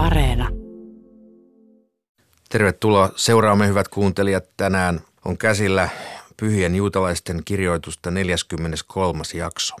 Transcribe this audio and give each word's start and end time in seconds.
Areena. 0.00 0.48
Tervetuloa 2.48 3.10
seuraamme 3.16 3.68
hyvät 3.68 3.88
kuuntelijat. 3.88 4.44
Tänään 4.56 5.00
on 5.24 5.38
käsillä 5.38 5.88
pyhien 6.36 6.74
juutalaisten 6.74 7.42
kirjoitusta 7.44 8.10
43. 8.10 9.22
jakso. 9.34 9.74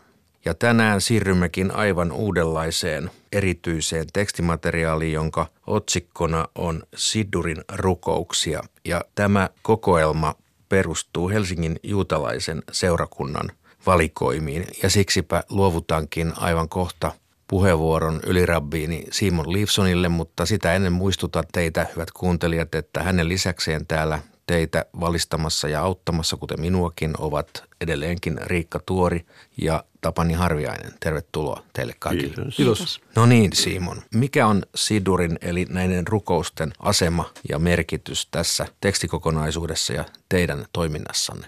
Ja 0.44 0.54
tänään 0.54 1.00
siirrymmekin 1.00 1.70
aivan 1.70 2.12
uudenlaiseen 2.12 3.10
erityiseen 3.32 4.06
tekstimateriaaliin, 4.12 5.12
jonka 5.12 5.46
otsikkona 5.66 6.48
on 6.54 6.82
Sidurin 6.96 7.64
rukouksia. 7.72 8.62
Ja 8.84 9.04
tämä 9.14 9.48
kokoelma 9.62 10.34
perustuu 10.68 11.28
Helsingin 11.28 11.80
juutalaisen 11.82 12.62
seurakunnan 12.72 13.50
valikoimiin 13.86 14.66
ja 14.82 14.90
siksipä 14.90 15.44
luovutankin 15.50 16.32
aivan 16.36 16.68
kohta 16.68 17.12
puheenvuoron 17.50 18.20
ylirabbiini 18.26 19.06
Simon 19.10 19.52
Leifsonille, 19.52 20.08
mutta 20.08 20.46
sitä 20.46 20.74
ennen 20.74 20.92
muistutan 20.92 21.44
teitä, 21.52 21.86
hyvät 21.94 22.10
kuuntelijat, 22.10 22.74
että 22.74 23.02
hänen 23.02 23.28
lisäkseen 23.28 23.86
täällä 23.86 24.18
teitä 24.46 24.84
valistamassa 25.00 25.68
ja 25.68 25.82
auttamassa, 25.82 26.36
kuten 26.36 26.60
minuakin, 26.60 27.12
ovat 27.18 27.64
edelleenkin 27.80 28.40
Riikka 28.42 28.80
Tuori 28.86 29.26
ja 29.56 29.84
Tapani 30.00 30.34
Harviainen. 30.34 30.92
Tervetuloa 31.00 31.62
teille 31.72 31.94
kaikille. 31.98 32.34
Kiitos. 32.34 32.56
Kiitos. 32.56 33.00
No 33.16 33.26
niin, 33.26 33.52
Simon. 33.52 34.02
Mikä 34.14 34.46
on 34.46 34.62
Sidurin 34.74 35.38
eli 35.40 35.66
näiden 35.68 36.06
rukousten 36.06 36.72
asema 36.78 37.30
ja 37.48 37.58
merkitys 37.58 38.28
tässä 38.30 38.66
tekstikokonaisuudessa 38.80 39.92
ja 39.92 40.04
teidän 40.28 40.66
toiminnassanne? 40.72 41.46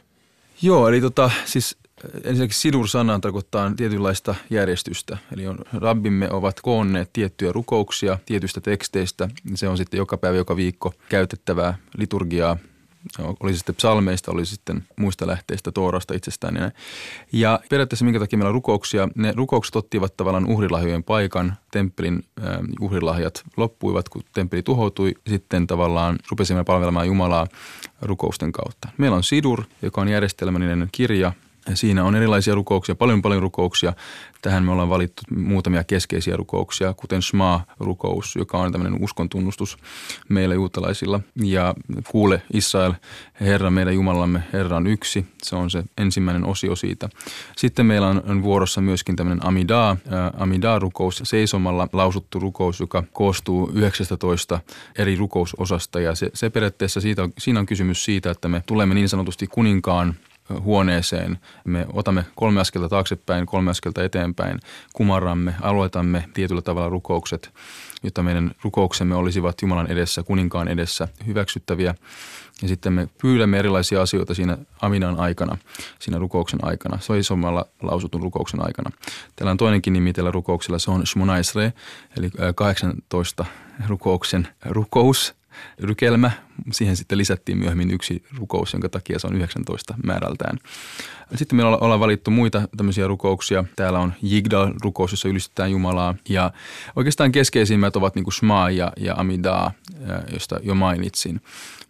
Joo, 0.62 0.89
eli 0.89 1.01
tota, 1.01 1.31
siis 1.45 1.77
ensinnäkin 2.24 2.56
sidur-sana 2.56 3.19
tarkoittaa 3.19 3.73
tietynlaista 3.77 4.34
järjestystä. 4.51 5.19
Eli 5.33 5.47
on, 5.47 5.59
rabbimme 5.73 6.30
ovat 6.30 6.61
koonneet 6.61 7.11
tiettyjä 7.12 7.52
rukouksia 7.52 8.19
tietystä 8.27 8.61
teksteistä. 8.61 9.28
Se 9.55 9.69
on 9.69 9.77
sitten 9.77 9.98
joka 9.98 10.16
päivä, 10.16 10.37
joka 10.37 10.56
viikko 10.56 10.95
käytettävää 11.09 11.78
liturgiaa 11.98 12.56
oli 13.41 13.55
sitten 13.55 13.75
psalmeista, 13.75 14.33
oli 14.33 14.47
sitten 14.47 14.84
muista 14.97 15.27
lähteistä, 15.27 15.72
Toorasta 15.72 16.14
itsestään. 16.14 16.56
Ja, 16.56 16.70
ja 17.33 17.61
periaatteessa 17.69 18.05
minkä 18.05 18.20
takia 18.20 18.37
meillä 18.37 18.48
on 18.48 18.55
rukouksia, 18.55 19.09
ne 19.14 19.33
rukoukset 19.37 19.77
ottivat 19.77 20.16
tavallaan 20.16 20.47
uhrilahjojen 20.47 21.05
paikan, 21.05 21.56
temppelin 21.70 22.25
äh, 22.44 22.59
uhrilahjat 22.81 23.42
loppuivat, 23.56 24.09
kun 24.09 24.22
temppeli 24.34 24.62
tuhoutui, 24.62 25.14
sitten 25.27 25.66
tavallaan 25.66 26.19
rupesimme 26.31 26.64
palvelemaan 26.64 27.06
Jumalaa 27.06 27.47
rukousten 28.03 28.53
kautta. 28.53 28.89
Meillä 28.98 29.16
on 29.16 29.22
Sidur, 29.22 29.62
joka 29.83 30.00
on 30.00 30.09
järjestelmällinen 30.09 30.89
kirja, 30.92 31.33
Siinä 31.75 32.05
on 32.05 32.15
erilaisia 32.15 32.55
rukouksia, 32.55 32.95
paljon 32.95 33.23
paljon 33.23 33.43
rukouksia. 33.43 33.93
Tähän 34.43 34.65
me 34.65 34.73
ollaan 34.73 34.89
valittu 34.89 35.23
muutamia 35.37 35.85
keskeisiä 35.85 36.37
rukouksia, 36.37 36.95
kuten 36.95 37.23
Shema-rukous, 37.23 38.37
joka 38.37 38.59
on 38.59 38.73
tämmöinen 38.73 39.03
uskon 39.05 39.29
tunnustus 39.29 39.79
meillä 40.29 40.55
juutalaisilla. 40.55 41.21
Ja 41.43 41.75
kuule 42.09 42.43
Israel, 42.53 42.93
Herra 43.41 43.71
meidän 43.71 43.95
Jumalamme, 43.95 44.43
Herra 44.53 44.77
on 44.77 44.87
yksi. 44.87 45.27
Se 45.43 45.57
on 45.57 45.71
se 45.71 45.85
ensimmäinen 45.99 46.45
osio 46.45 46.77
siitä. 46.77 47.09
Sitten 47.57 47.87
meillä 47.87 48.09
on 48.09 48.43
vuorossa 48.43 48.81
myöskin 48.81 49.17
tämmöinen 49.17 49.47
Amidah, 49.47 49.91
äh, 49.91 50.41
Amidah-rukous, 50.41 51.21
seisomalla 51.23 51.89
lausuttu 51.93 52.39
rukous, 52.39 52.81
joka 52.81 53.03
koostuu 53.13 53.71
19 53.75 54.61
eri 54.99 55.17
rukousosasta. 55.17 56.01
Ja 56.01 56.15
se, 56.15 56.31
se 56.35 56.51
periaatteessa 56.51 57.01
siitä 57.01 57.23
on, 57.23 57.33
siinä 57.39 57.61
on 57.61 57.67
kysymys 57.67 58.05
siitä, 58.05 58.31
että 58.31 58.49
me 58.49 58.63
tulemme 58.67 58.95
niin 58.95 59.09
sanotusti 59.09 59.47
kuninkaan 59.47 60.15
huoneeseen. 60.61 61.39
Me 61.65 61.87
otamme 61.93 62.25
kolme 62.35 62.61
askelta 62.61 62.89
taaksepäin, 62.89 63.47
kolme 63.47 63.71
askelta 63.71 64.05
eteenpäin, 64.05 64.61
kumarramme, 64.93 65.55
aloitamme 65.61 66.25
tietyllä 66.34 66.62
tavalla 66.62 66.89
rukoukset, 66.89 67.51
jotta 68.03 68.23
meidän 68.23 68.55
rukouksemme 68.62 69.15
olisivat 69.15 69.62
Jumalan 69.62 69.91
edessä, 69.91 70.23
kuninkaan 70.23 70.69
edessä 70.69 71.09
hyväksyttäviä. 71.27 71.95
Ja 72.62 72.69
sitten 72.69 72.93
me 72.93 73.09
pyydämme 73.23 73.59
erilaisia 73.59 74.03
asioita 74.03 74.34
siinä 74.34 74.59
Aminan 74.83 75.21
aikana, 75.21 75.59
siinä 75.99 76.19
rukouksen 76.19 76.61
aikana, 76.62 76.99
soisomalla 77.00 77.66
lausutun 77.83 78.22
rukouksen 78.22 78.66
aikana. 78.66 78.91
Täällä 79.37 79.50
on 79.50 79.56
toinenkin 79.56 79.93
nimi 79.93 80.12
tällä 80.12 80.31
rukouksella, 80.31 80.78
se 80.78 80.91
on 80.91 81.06
Shmonaisre, 81.06 81.72
eli 82.19 82.31
18 82.55 83.45
rukouksen 83.89 84.49
rukous– 84.65 85.34
rykelmä. 85.79 86.31
Siihen 86.73 86.97
sitten 86.97 87.19
lisättiin 87.19 87.59
myöhemmin 87.59 87.91
yksi 87.91 88.25
rukous, 88.39 88.73
jonka 88.73 88.89
takia 88.89 89.19
se 89.19 89.27
on 89.27 89.37
19 89.37 89.95
määrältään. 90.05 90.59
Sitten 91.35 91.57
meillä 91.57 91.77
ollaan 91.77 92.01
valittu 92.01 92.31
muita 92.31 92.69
tämmöisiä 92.77 93.07
rukouksia. 93.07 93.65
Täällä 93.77 93.99
on 93.99 94.13
Jigdal-rukous, 94.23 95.11
jossa 95.11 95.29
ylistetään 95.29 95.71
Jumalaa. 95.71 96.15
Ja 96.29 96.51
oikeastaan 96.97 97.33
keskeisimmät 97.33 97.97
ovat 97.97 98.15
niin 98.15 98.25
kuin 98.25 98.77
ja, 98.77 98.93
ja 98.97 99.15
Amidah, 99.15 99.73
josta 100.33 100.61
jo 100.63 100.75
mainitsin. 100.75 101.41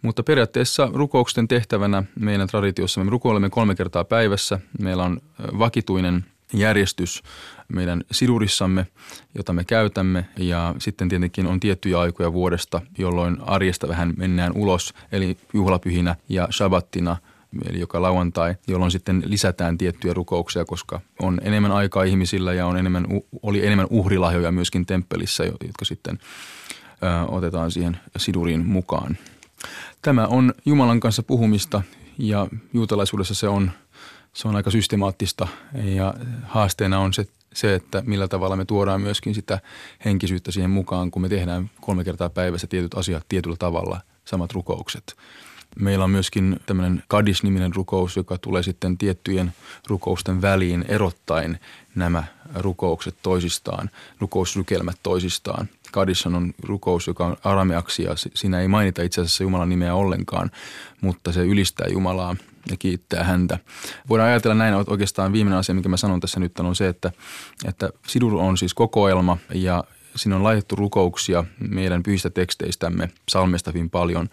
Mutta 0.03 0.23
periaatteessa 0.23 0.91
rukouksen 0.95 1.49
tehtävänä 1.49 2.03
meidän 2.21 2.49
traditiossa 2.49 3.05
me 3.05 3.11
rukoilemme 3.11 3.51
kolme 3.51 3.75
kertaa 3.75 4.05
päivässä. 4.05 4.59
Meillä 4.81 5.05
on 5.05 5.21
vakituinen 5.59 6.25
järjestys 6.55 7.23
meidän 7.73 8.05
sidurissamme, 8.11 8.87
jota 9.35 9.53
me 9.53 9.65
käytämme. 9.65 10.25
Ja 10.37 10.75
sitten 10.79 11.09
tietenkin 11.09 11.47
on 11.47 11.61
tiettyjä 11.61 12.01
aikoja 12.01 12.33
vuodesta, 12.33 12.81
jolloin 12.99 13.37
arjesta 13.41 13.89
vähän 13.89 14.15
mennään 14.17 14.53
ulos, 14.55 14.95
eli 15.13 15.37
juhlapyhinä 15.55 16.17
ja 16.29 16.49
shabbattina– 16.51 17.17
eli 17.69 17.81
joka 17.81 18.03
lauantai, 18.03 18.55
jolloin 18.67 18.91
sitten 18.91 19.23
lisätään 19.27 19.79
tiettyjä 19.79 20.15
rukouksia, 20.15 20.65
koska 20.65 21.01
on 21.23 21.41
enemmän 21.43 21.73
aikaa 21.73 22.03
ihmisillä 22.03 22.53
ja 22.53 22.67
on 22.67 22.77
enemmän, 22.77 23.07
oli 23.43 23.67
enemmän 23.67 23.87
uhrilahjoja 23.91 24.53
myöskin 24.53 24.87
temppelissä, 24.87 25.45
jotka 25.45 25.85
sitten 25.85 26.19
ö, 27.03 27.25
otetaan 27.29 27.71
siihen 27.71 28.01
siduriin 28.17 28.67
mukaan. 28.67 29.17
Tämä 30.03 30.27
on 30.27 30.55
Jumalan 30.67 31.01
kanssa 31.01 31.23
puhumista 31.23 31.83
ja 32.19 32.47
juutalaisuudessa 32.73 33.35
se 33.35 33.49
on, 33.49 33.71
se 34.33 34.49
on 34.49 34.57
aika 34.57 34.71
systemaattista 34.71 35.49
ja 35.85 36.15
haasteena 36.43 36.99
on 36.99 37.13
se 37.13 37.27
se, 37.55 37.75
että 37.75 38.03
millä 38.07 38.29
tavalla 38.29 38.57
me 38.57 38.65
tuodaan 38.65 39.01
myöskin 39.01 39.35
sitä 39.35 39.61
henkisyyttä 40.05 40.53
siihen 40.53 40.71
mukaan, 40.71 41.11
kun 41.11 41.23
me 41.23 41.29
tehdään 41.29 41.71
kolme 41.81 42.05
kertaa 42.05 42.31
päivässä 42.31 42.67
tietyt 42.67 42.95
asiat 42.95 43.25
tietyllä 43.29 43.57
tavalla, 43.57 44.01
samat 44.25 44.53
rukoukset. 44.53 45.17
Meillä 45.81 46.05
on 46.05 46.11
myöskin 46.11 46.61
tämmöinen 46.67 47.03
Kadis-niminen 47.09 47.75
rukous, 47.75 48.17
joka 48.17 48.39
tulee 48.39 48.63
sitten 48.63 48.99
tiettyjen 48.99 49.53
rukousten 49.87 50.43
väliin 50.43 50.85
erottaen 50.89 51.59
nämä 51.95 52.25
rukoukset 52.55 53.15
toisistaan, 53.23 53.91
rukousrykelmät 54.21 54.97
toisistaan. 55.03 55.69
Kadishan 55.93 56.35
on 56.35 56.55
rukous, 56.63 57.07
joka 57.07 57.27
on 57.27 57.37
arameaksi 57.45 58.03
ja 58.03 58.11
siinä 58.35 58.61
ei 58.61 58.69
mainita 58.69 59.03
itse 59.03 59.21
asiassa 59.21 59.45
Jumalan 59.45 59.69
nimeä 59.69 59.95
ollenkaan, 59.95 60.51
mutta 61.01 61.33
se 61.33 61.41
ylistää 61.41 61.87
Jumalaa 61.93 62.37
ja 62.71 62.77
kiittää 62.77 63.25
häntä. 63.25 63.59
Voidaan 64.09 64.29
ajatella 64.29 64.55
näin, 64.55 64.75
että 64.75 64.91
oikeastaan 64.91 65.33
viimeinen 65.33 65.59
asia, 65.59 65.75
mikä 65.75 65.89
mä 65.89 65.97
sanon 65.97 66.21
tässä 66.21 66.41
nyt 66.41 66.59
on 66.59 66.77
se, 66.77 66.89
että, 66.89 67.13
että 67.65 67.91
Sidur 68.07 68.35
on 68.35 68.59
siis 68.59 68.75
kokoelma 68.75 69.39
ja 69.55 69.85
siinä 70.17 70.37
on 70.37 70.45
laitettu 70.45 70.77
rukouksia 70.77 71.45
meidän 71.59 72.03
pyhistä 72.03 72.31
teksteistämme, 72.31 73.11
psalmista 73.27 73.71
hyvin 73.71 73.91
paljon. 73.91 74.29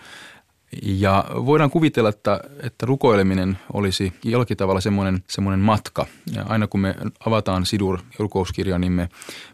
Ja 0.84 1.26
voidaan 1.34 1.70
kuvitella, 1.70 2.10
että, 2.10 2.40
että 2.64 2.86
rukoileminen 2.86 3.58
olisi 3.74 4.14
jollakin 4.24 4.58
tavalla 4.58 4.82
semmoinen, 4.82 5.24
semmoinen 5.28 5.60
matka. 5.60 6.06
Ja 6.34 6.46
aina 6.50 6.68
kun 6.68 6.80
me 6.80 6.96
avataan 7.26 7.66
Sidur 7.66 8.00
rukouskirja, 8.20 8.80
niin 8.80 8.92
me, 8.92 9.10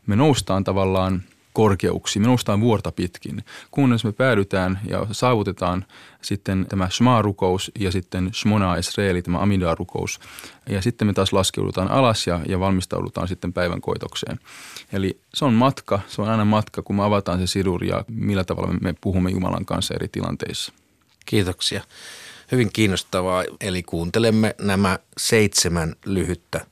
me 0.07 0.15
noustaan 0.15 0.63
tavallaan– 0.63 1.23
korkeuksiin. 1.55 2.23
Me 2.23 2.59
vuorta 2.61 2.91
pitkin, 2.91 3.43
kunnes 3.71 4.03
me 4.03 4.11
päädytään 4.11 4.79
ja 4.89 5.07
saavutetaan 5.11 5.85
sitten 6.21 6.65
tämä 6.69 6.89
Shema-rukous 6.89 7.71
ja 7.79 7.91
sitten 7.91 8.33
Shmona 8.33 8.77
Esreeli, 8.77 9.21
tämä 9.21 9.37
Amidah-rukous. 9.37 10.19
Ja 10.69 10.81
sitten 10.81 11.07
me 11.07 11.13
taas 11.13 11.33
laskeudutaan 11.33 11.91
alas 11.91 12.27
ja, 12.27 12.39
ja 12.47 12.59
valmistaudutaan 12.59 13.27
sitten 13.27 13.53
päivän 13.53 13.81
koitokseen. 13.81 14.39
Eli 14.93 15.19
se 15.33 15.45
on 15.45 15.53
matka, 15.53 15.99
se 16.07 16.21
on 16.21 16.29
aina 16.29 16.45
matka, 16.45 16.81
kun 16.81 16.95
me 16.95 17.03
avataan 17.03 17.39
se 17.39 17.47
sidur 17.47 17.83
ja 17.83 18.05
millä 18.07 18.43
tavalla 18.43 18.73
me 18.81 18.95
puhumme 19.01 19.31
Jumalan 19.31 19.65
kanssa 19.65 19.93
eri 19.93 20.07
tilanteissa. 20.07 20.73
Kiitoksia. 21.25 21.81
Hyvin 22.51 22.69
kiinnostavaa. 22.73 23.43
Eli 23.61 23.83
kuuntelemme 23.83 24.55
nämä 24.61 24.99
seitsemän 25.17 25.95
lyhyttä 26.05 26.65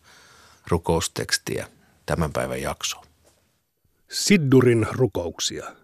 rukoustekstiä 0.67 1.67
tämän 2.05 2.33
päivän 2.33 2.61
jaksoon. 2.61 3.12
Siddurin 4.13 4.87
rukouksia. 4.91 5.75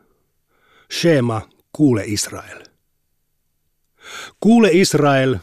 Shema, 0.92 1.50
kuule 1.72 2.04
Israel. 2.06 2.64
Kuule 4.40 4.70
Israel, 4.72 5.38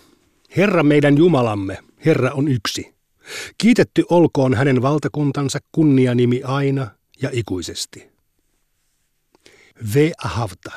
Herra 0.56 0.82
meidän 0.82 1.16
Jumalamme, 1.16 1.78
Herra 2.04 2.30
on 2.32 2.48
yksi. 2.48 2.94
Kiitetty 3.58 4.04
olkoon 4.10 4.54
hänen 4.54 4.82
valtakuntansa 4.82 5.58
kunnianimi 5.72 6.42
aina 6.44 6.90
ja 7.22 7.30
ikuisesti. 7.32 8.10
Ve 9.94 10.12
ahavta. 10.24 10.72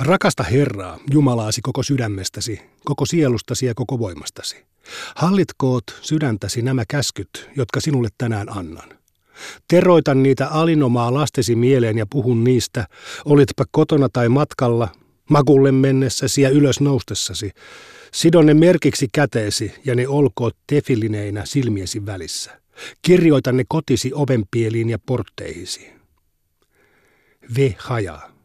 Rakasta 0.00 0.42
Herraa, 0.42 0.98
Jumalaasi 1.10 1.60
koko 1.62 1.82
sydämestäsi, 1.82 2.60
koko 2.84 3.06
sielustasi 3.06 3.66
ja 3.66 3.74
koko 3.74 3.98
voimastasi. 3.98 4.66
Hallitkoot 5.14 5.84
sydäntäsi 6.00 6.62
nämä 6.62 6.84
käskyt, 6.88 7.50
jotka 7.56 7.80
sinulle 7.80 8.08
tänään 8.18 8.56
annan. 8.56 8.95
Teroitan 9.68 10.22
niitä 10.22 10.48
alinomaa 10.48 11.14
lastesi 11.14 11.56
mieleen 11.56 11.98
ja 11.98 12.06
puhun 12.10 12.44
niistä, 12.44 12.86
olitpa 13.24 13.64
kotona 13.70 14.08
tai 14.12 14.28
matkalla, 14.28 14.88
makulle 15.30 15.72
mennessäsi 15.72 16.42
ja 16.42 16.50
ylös 16.50 16.80
noustessasi. 16.80 17.50
Sidon 18.12 18.46
ne 18.46 18.54
merkiksi 18.54 19.08
käteesi 19.12 19.74
ja 19.84 19.94
ne 19.94 20.08
olkoot 20.08 20.56
tefilineinä 20.66 21.44
silmiesi 21.44 22.06
välissä. 22.06 22.60
Kirjoita 23.02 23.52
ne 23.52 23.64
kotisi 23.68 24.10
ovenpieliin 24.14 24.90
ja 24.90 24.98
portteihisi. 25.06 25.88
Ve 27.56 27.74
hajaa. 27.78 28.36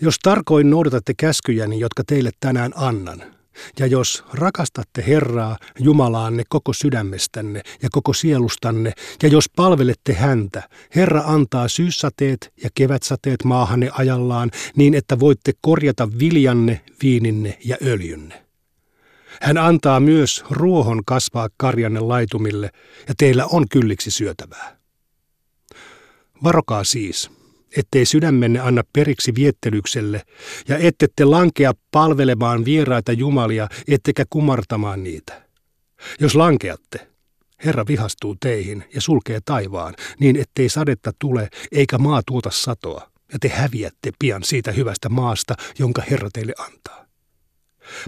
Jos 0.00 0.18
tarkoin 0.22 0.70
noudatatte 0.70 1.14
käskyjäni, 1.16 1.80
jotka 1.80 2.02
teille 2.06 2.30
tänään 2.40 2.72
annan, 2.76 3.33
ja 3.78 3.86
jos 3.86 4.24
rakastatte 4.32 5.04
Herraa, 5.06 5.58
Jumalaanne 5.78 6.42
koko 6.48 6.72
sydämestänne 6.72 7.62
ja 7.82 7.88
koko 7.92 8.12
sielustanne, 8.12 8.92
ja 9.22 9.28
jos 9.28 9.50
palvelette 9.56 10.12
häntä, 10.12 10.68
Herra 10.96 11.22
antaa 11.26 11.68
syyssateet 11.68 12.52
ja 12.62 12.70
kevätsateet 12.74 13.44
maahanne 13.44 13.90
ajallaan, 13.92 14.50
niin 14.76 14.94
että 14.94 15.20
voitte 15.20 15.52
korjata 15.60 16.08
viljanne, 16.18 16.80
viininne 17.02 17.58
ja 17.64 17.76
öljynne. 17.82 18.44
Hän 19.42 19.58
antaa 19.58 20.00
myös 20.00 20.44
ruohon 20.50 21.04
kasvaa 21.06 21.48
karjanne 21.56 22.00
laitumille, 22.00 22.70
ja 23.08 23.14
teillä 23.18 23.46
on 23.46 23.68
kylliksi 23.68 24.10
syötävää. 24.10 24.76
Varokaa 26.44 26.84
siis, 26.84 27.30
ettei 27.76 28.06
sydämenne 28.06 28.60
anna 28.60 28.82
periksi 28.92 29.34
viettelykselle, 29.34 30.22
ja 30.68 30.78
ettette 30.78 31.24
lankea 31.24 31.72
palvelemaan 31.90 32.64
vieraita 32.64 33.12
jumalia, 33.12 33.68
ettekä 33.88 34.24
kumartamaan 34.30 35.02
niitä. 35.02 35.42
Jos 36.20 36.34
lankeatte, 36.34 37.06
Herra 37.64 37.84
vihastuu 37.88 38.36
teihin 38.40 38.84
ja 38.94 39.00
sulkee 39.00 39.40
taivaan, 39.44 39.94
niin 40.18 40.36
ettei 40.36 40.68
sadetta 40.68 41.12
tule 41.18 41.48
eikä 41.72 41.98
maa 41.98 42.22
tuota 42.26 42.50
satoa, 42.50 43.10
ja 43.32 43.38
te 43.38 43.48
häviätte 43.48 44.10
pian 44.18 44.42
siitä 44.42 44.72
hyvästä 44.72 45.08
maasta, 45.08 45.54
jonka 45.78 46.02
Herra 46.10 46.28
teille 46.32 46.54
antaa. 46.58 47.06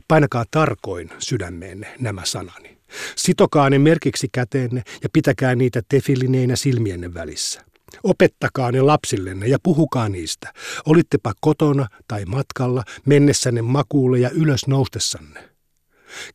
Painakaa 0.08 0.44
tarkoin 0.50 1.10
sydämeenne 1.18 1.94
nämä 1.98 2.24
sanani. 2.24 2.78
Sitokaa 3.16 3.70
ne 3.70 3.78
merkiksi 3.78 4.28
käteenne 4.32 4.82
ja 5.02 5.08
pitäkää 5.12 5.54
niitä 5.54 5.82
tefillineinä 5.88 6.56
silmienne 6.56 7.14
välissä. 7.14 7.64
Opettakaa 8.04 8.72
ne 8.72 8.80
lapsillenne 8.80 9.46
ja 9.46 9.58
puhukaa 9.62 10.08
niistä. 10.08 10.52
Olittepa 10.86 11.32
kotona 11.40 11.86
tai 12.08 12.24
matkalla, 12.24 12.84
mennessänne 13.06 13.62
makuulle 13.62 14.18
ja 14.18 14.30
ylös 14.30 14.66
noustessanne. 14.66 15.56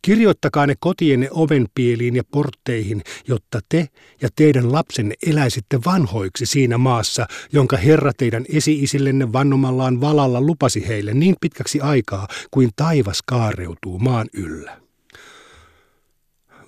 Kirjoittakaa 0.02 0.68
ne 0.68 0.76
kotienne 0.80 1.28
ovenpieliin 1.32 2.16
ja 2.16 2.24
portteihin, 2.32 3.02
jotta 3.28 3.60
te 3.70 3.88
ja 4.22 4.30
teidän 4.36 4.72
lapsenne 4.72 5.16
eläisitte 5.28 5.80
vanhoiksi 5.86 6.46
siinä 6.46 6.78
maassa, 6.78 7.28
jonka 7.52 7.78
Herra 7.78 8.12
teidän 8.18 8.46
esi-isillenne 8.50 9.34
vannomallaan 9.34 10.02
valalla 10.02 10.42
lupasi 10.42 10.88
heille 10.88 11.14
niin 11.14 11.36
pitkäksi 11.42 11.82
aikaa, 11.82 12.28
kuin 12.52 12.70
taivas 12.76 13.22
kaareutuu 13.26 14.00
maan 14.00 14.28
yllä. 14.34 14.82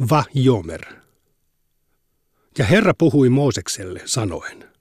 Va 0.09 0.23
Jomer. 0.33 0.81
Ja 2.57 2.65
Herra 2.65 2.93
puhui 2.97 3.29
Moosekselle 3.29 4.01
sanoen– 4.05 4.63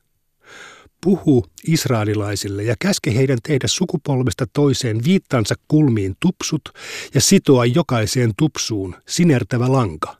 puhu 1.05 1.47
israelilaisille 1.67 2.63
ja 2.63 2.75
käske 2.81 3.15
heidän 3.15 3.39
tehdä 3.43 3.69
sukupolvesta 3.69 4.47
toiseen 4.53 5.05
viittansa 5.05 5.55
kulmiin 5.69 6.15
tupsut 6.21 6.63
ja 7.15 7.21
sitoa 7.21 7.67
jokaiseen 7.67 8.33
tupsuun 8.39 8.95
sinertävä 9.09 9.73
lanka. 9.73 10.17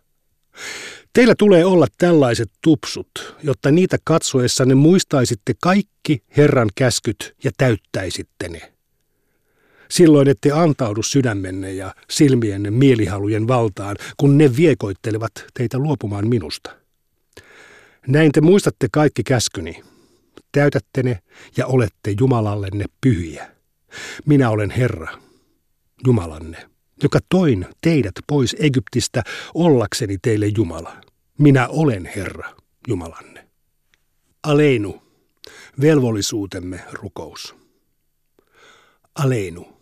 Teillä 1.13 1.35
tulee 1.39 1.65
olla 1.65 1.87
tällaiset 1.99 2.51
tupsut, 2.63 3.37
jotta 3.43 3.71
niitä 3.71 3.97
katsoessanne 4.05 4.75
muistaisitte 4.75 5.55
kaikki 5.63 6.23
Herran 6.37 6.71
käskyt 6.75 7.35
ja 7.45 7.51
täyttäisitte 7.57 8.49
ne. 8.49 8.73
Silloin 9.91 10.29
ette 10.29 10.53
antaudu 10.53 11.03
sydämenne 11.03 11.73
ja 11.73 11.95
silmienne 12.11 12.71
mielihalujen 12.71 13.49
valtaan, 13.49 13.97
kun 14.17 14.39
ne 14.39 14.57
viekoittelevat 14.57 15.33
teitä 15.55 15.79
luopumaan 15.79 16.29
minusta. 16.29 16.71
Näin 18.07 18.33
te 18.33 18.41
muistatte 18.41 18.89
kaikki 18.93 19.23
käskyni, 19.23 19.83
täytätte 20.53 21.03
ne 21.03 21.19
ja 21.57 21.67
olette 21.67 22.15
Jumalallenne 22.21 22.85
pyhiä. 23.01 23.51
Minä 24.27 24.51
olen 24.51 24.71
Herra, 24.71 25.19
Jumalanne, 26.07 26.69
joka 27.03 27.19
toin 27.29 27.67
teidät 27.81 28.13
pois 28.27 28.57
Egyptistä 28.59 29.23
ollakseni 29.55 30.19
teille 30.23 30.47
Jumala. 30.57 30.97
Minä 31.39 31.69
olen 31.69 32.11
Herra, 32.17 32.57
Jumalanne. 32.89 33.49
Aleinu, 34.43 35.03
velvollisuutemme 35.81 36.81
rukous. 36.93 37.55
Aleinu. 39.15 39.73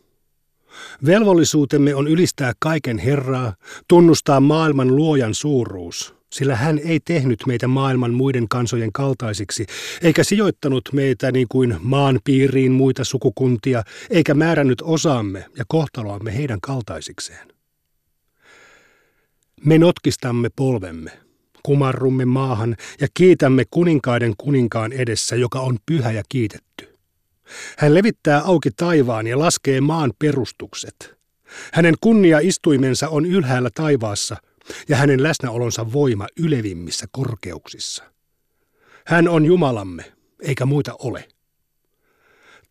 Velvollisuutemme 1.06 1.94
on 1.94 2.08
ylistää 2.08 2.52
kaiken 2.58 2.98
Herraa, 2.98 3.54
tunnustaa 3.88 4.40
maailman 4.40 4.96
luojan 4.96 5.34
suuruus– 5.34 6.14
sillä 6.32 6.56
hän 6.56 6.78
ei 6.84 7.00
tehnyt 7.00 7.42
meitä 7.46 7.68
maailman 7.68 8.14
muiden 8.14 8.48
kansojen 8.48 8.92
kaltaisiksi, 8.92 9.66
eikä 10.02 10.24
sijoittanut 10.24 10.88
meitä 10.92 11.32
niin 11.32 11.46
kuin 11.48 11.76
maan 11.80 12.20
piiriin 12.24 12.72
muita 12.72 13.04
sukukuntia, 13.04 13.82
eikä 14.10 14.34
määrännyt 14.34 14.82
osaamme 14.82 15.44
ja 15.58 15.64
kohtaloamme 15.68 16.36
heidän 16.36 16.60
kaltaisikseen. 16.60 17.48
Me 19.64 19.78
notkistamme 19.78 20.48
polvemme, 20.56 21.10
kumarrumme 21.62 22.24
maahan 22.24 22.76
ja 23.00 23.08
kiitämme 23.14 23.64
kuninkaiden 23.70 24.34
kuninkaan 24.38 24.92
edessä, 24.92 25.36
joka 25.36 25.60
on 25.60 25.78
pyhä 25.86 26.12
ja 26.12 26.22
kiitetty. 26.28 26.98
Hän 27.78 27.94
levittää 27.94 28.40
auki 28.40 28.70
taivaan 28.76 29.26
ja 29.26 29.38
laskee 29.38 29.80
maan 29.80 30.12
perustukset. 30.18 31.14
Hänen 31.72 31.94
kunnia 32.00 32.38
istuimensa 32.42 33.08
on 33.08 33.26
ylhäällä 33.26 33.70
taivaassa– 33.74 34.36
ja 34.88 34.96
hänen 34.96 35.22
läsnäolonsa 35.22 35.92
voima 35.92 36.26
ylevimmissä 36.36 37.06
korkeuksissa. 37.12 38.04
Hän 39.06 39.28
on 39.28 39.44
Jumalamme, 39.46 40.12
eikä 40.42 40.66
muita 40.66 40.96
ole. 40.98 41.28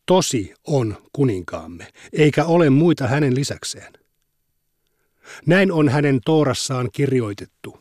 Tosi 0.06 0.54
on 0.68 0.98
kuninkaamme, 1.14 1.88
eikä 2.14 2.46
ole 2.46 2.70
muita 2.70 3.08
hänen 3.08 3.36
lisäkseen. 3.36 3.94
Näin 5.46 5.72
on 5.72 5.90
hänen 5.90 6.20
toorassaan 6.26 6.90
kirjoitettu. 6.92 7.80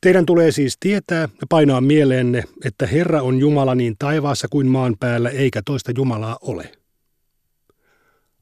Teidän 0.00 0.26
tulee 0.26 0.52
siis 0.52 0.76
tietää 0.80 1.28
ja 1.40 1.46
painaa 1.48 1.80
mieleenne, 1.80 2.44
että 2.64 2.86
Herra 2.86 3.22
on 3.22 3.38
Jumala 3.38 3.74
niin 3.74 3.96
taivaassa 3.98 4.48
kuin 4.48 4.66
maan 4.66 4.96
päällä, 5.00 5.30
eikä 5.30 5.62
toista 5.64 5.92
Jumalaa 5.96 6.38
ole. 6.40 6.72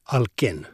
Alken. 0.04 0.66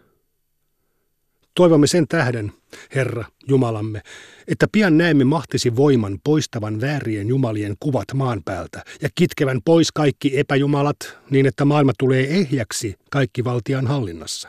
Toivomme 1.55 1.87
sen 1.87 2.09
tähden, 2.09 2.53
Herra, 2.95 3.25
Jumalamme, 3.49 4.03
että 4.49 4.67
pian 4.73 4.99
näemme 4.99 5.25
mahtisi 5.25 5.77
voiman 5.77 6.19
poistavan 6.25 6.81
väärien 6.81 7.29
jumalien 7.29 7.75
kuvat 7.81 8.05
maan 8.15 8.43
päältä 8.45 8.85
ja 9.03 9.09
kitkevän 9.15 9.61
pois 9.65 9.93
kaikki 9.93 10.39
epäjumalat 10.39 11.19
niin, 11.31 11.47
että 11.47 11.65
maailma 11.65 11.93
tulee 11.99 12.39
ehjäksi 12.39 12.95
kaikki 13.11 13.45
valtian 13.45 13.87
hallinnassa. 13.87 14.49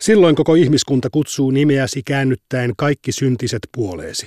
Silloin 0.00 0.34
koko 0.34 0.54
ihmiskunta 0.54 1.10
kutsuu 1.10 1.50
nimeäsi 1.50 2.02
käännyttäen 2.02 2.72
kaikki 2.76 3.12
syntiset 3.12 3.68
puoleesi. 3.74 4.26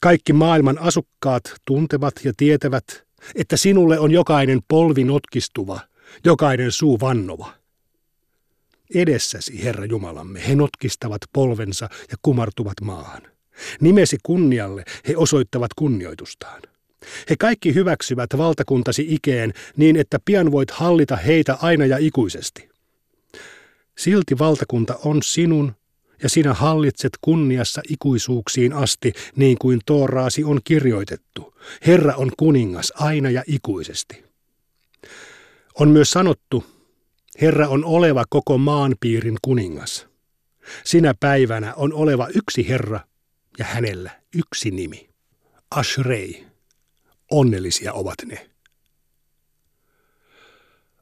Kaikki 0.00 0.32
maailman 0.32 0.78
asukkaat 0.78 1.42
tuntevat 1.66 2.14
ja 2.24 2.32
tietävät, 2.36 2.84
että 3.34 3.56
sinulle 3.56 3.98
on 3.98 4.10
jokainen 4.10 4.60
polvi 4.68 5.04
notkistuva, 5.04 5.80
jokainen 6.24 6.72
suu 6.72 7.00
vannova– 7.00 7.52
Edessäsi, 8.94 9.64
Herra 9.64 9.84
Jumalamme, 9.84 10.48
he 10.48 10.54
notkistavat 10.54 11.20
polvensa 11.32 11.88
ja 12.10 12.16
kumartuvat 12.22 12.80
maahan. 12.80 13.22
Nimesi 13.80 14.16
kunnialle 14.22 14.84
he 15.08 15.16
osoittavat 15.16 15.74
kunnioitustaan. 15.74 16.62
He 17.30 17.36
kaikki 17.38 17.74
hyväksyvät 17.74 18.30
valtakuntasi 18.38 19.06
ikeen 19.08 19.52
niin, 19.76 19.96
että 19.96 20.18
pian 20.24 20.52
voit 20.52 20.70
hallita 20.70 21.16
heitä 21.16 21.58
aina 21.62 21.86
ja 21.86 21.96
ikuisesti. 22.00 22.68
Silti 23.98 24.38
valtakunta 24.38 24.98
on 25.04 25.22
sinun, 25.22 25.74
ja 26.22 26.28
sinä 26.28 26.54
hallitset 26.54 27.12
kunniassa 27.20 27.82
ikuisuuksiin 27.88 28.72
asti, 28.72 29.12
niin 29.36 29.58
kuin 29.58 29.80
Tooraasi 29.86 30.44
on 30.44 30.60
kirjoitettu. 30.64 31.54
Herra 31.86 32.14
on 32.14 32.30
kuningas 32.36 32.92
aina 32.96 33.30
ja 33.30 33.42
ikuisesti. 33.46 34.24
On 35.74 35.88
myös 35.88 36.10
sanottu, 36.10 36.64
Herra 37.40 37.68
on 37.68 37.84
oleva 37.84 38.24
koko 38.30 38.58
maanpiirin 38.58 39.36
kuningas. 39.42 40.06
Sinä 40.84 41.14
päivänä 41.20 41.74
on 41.74 41.92
oleva 41.92 42.28
yksi 42.34 42.68
Herra 42.68 43.00
ja 43.58 43.64
hänellä 43.64 44.10
yksi 44.34 44.70
nimi. 44.70 45.08
Ashrei. 45.70 46.46
Onnellisia 47.30 47.92
ovat 47.92 48.14
ne. 48.24 48.50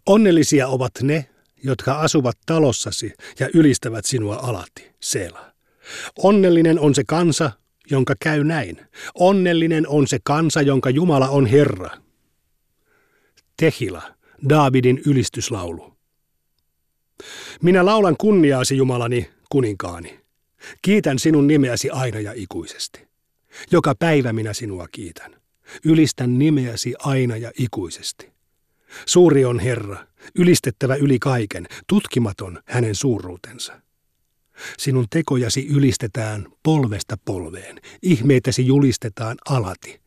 Onnellisia 0.06 0.68
ovat 0.68 0.92
ne, 1.02 1.28
jotka 1.62 2.00
asuvat 2.00 2.38
talossasi 2.46 3.12
ja 3.40 3.48
ylistävät 3.54 4.04
sinua 4.04 4.36
alati, 4.36 4.90
Seela. 5.00 5.52
Onnellinen 6.18 6.80
on 6.80 6.94
se 6.94 7.04
kansa, 7.04 7.50
jonka 7.90 8.14
käy 8.20 8.44
näin. 8.44 8.80
Onnellinen 9.14 9.88
on 9.88 10.06
se 10.06 10.18
kansa, 10.24 10.62
jonka 10.62 10.90
Jumala 10.90 11.28
on 11.28 11.46
Herra. 11.46 11.90
Tehila, 13.56 14.02
Daavidin 14.48 15.02
ylistyslaulu. 15.06 15.93
Minä 17.62 17.84
laulan 17.84 18.16
kunniaasi, 18.16 18.76
Jumalani, 18.76 19.30
kuninkaani. 19.50 20.20
Kiitän 20.82 21.18
sinun 21.18 21.46
nimeäsi 21.46 21.90
aina 21.90 22.20
ja 22.20 22.32
ikuisesti. 22.34 23.08
Joka 23.70 23.94
päivä 23.98 24.32
minä 24.32 24.52
sinua 24.52 24.86
kiitän. 24.92 25.36
Ylistän 25.84 26.38
nimeäsi 26.38 26.94
aina 26.98 27.36
ja 27.36 27.52
ikuisesti. 27.58 28.32
Suuri 29.06 29.44
on 29.44 29.58
Herra, 29.58 30.06
ylistettävä 30.34 30.94
yli 30.94 31.18
kaiken, 31.18 31.66
tutkimaton 31.86 32.62
hänen 32.66 32.94
suuruutensa. 32.94 33.80
Sinun 34.78 35.06
tekojasi 35.10 35.66
ylistetään 35.66 36.46
polvesta 36.62 37.16
polveen, 37.24 37.80
ihmeitäsi 38.02 38.66
julistetaan 38.66 39.36
alati. 39.48 40.00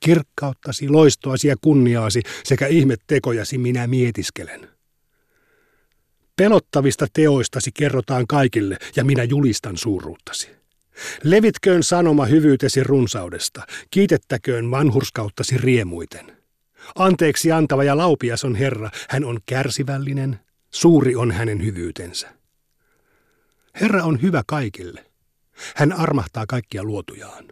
Kirkkauttasi, 0.00 0.88
loistoasi 0.88 1.48
ja 1.48 1.56
kunniaasi 1.60 2.22
sekä 2.44 2.66
ihmettekojasi 2.66 3.58
minä 3.58 3.86
mietiskelen. 3.86 4.73
Pelottavista 6.36 7.06
teoistasi 7.12 7.70
kerrotaan 7.72 8.26
kaikille 8.26 8.76
ja 8.96 9.04
minä 9.04 9.24
julistan 9.24 9.76
suuruuttasi. 9.76 10.50
Levitköön 11.22 11.82
sanoma 11.82 12.24
hyvyytesi 12.24 12.84
runsaudesta, 12.84 13.66
kiitettäköön 13.90 14.70
vanhurskauttasi 14.70 15.58
riemuiten. 15.58 16.36
Anteeksi 16.94 17.52
antava 17.52 17.84
ja 17.84 17.96
laupias 17.96 18.44
on 18.44 18.54
Herra, 18.54 18.90
hän 19.08 19.24
on 19.24 19.38
kärsivällinen, 19.46 20.40
suuri 20.70 21.16
on 21.16 21.30
hänen 21.30 21.64
hyvyytensä. 21.64 22.28
Herra 23.80 24.04
on 24.04 24.22
hyvä 24.22 24.42
kaikille. 24.46 25.06
Hän 25.76 25.92
armahtaa 25.92 26.46
kaikkia 26.48 26.84
luotujaan. 26.84 27.48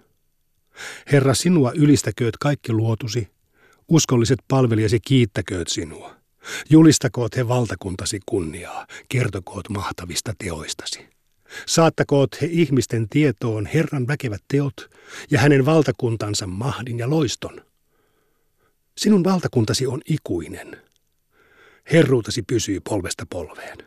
Herra, 1.12 1.34
sinua 1.34 1.72
ylistäkööt 1.74 2.36
kaikki 2.36 2.72
luotusi, 2.72 3.28
uskolliset 3.88 4.38
palvelijasi 4.48 5.00
kiittäkööt 5.00 5.68
sinua. 5.68 6.21
Julistakoot 6.70 7.36
he 7.36 7.48
valtakuntasi 7.48 8.20
kunniaa, 8.26 8.86
kertokoot 9.08 9.68
mahtavista 9.68 10.32
teoistasi. 10.38 11.08
Saattakoot 11.66 12.40
he 12.40 12.48
ihmisten 12.50 13.08
tietoon 13.08 13.66
Herran 13.66 14.06
väkevät 14.06 14.42
teot 14.48 14.90
ja 15.30 15.40
hänen 15.40 15.66
valtakuntansa 15.66 16.46
mahdin 16.46 16.98
ja 16.98 17.10
loiston. 17.10 17.60
Sinun 18.98 19.24
valtakuntasi 19.24 19.86
on 19.86 20.00
ikuinen. 20.06 20.82
Herruutasi 21.92 22.42
pysyy 22.42 22.80
polvesta 22.80 23.26
polveen. 23.30 23.78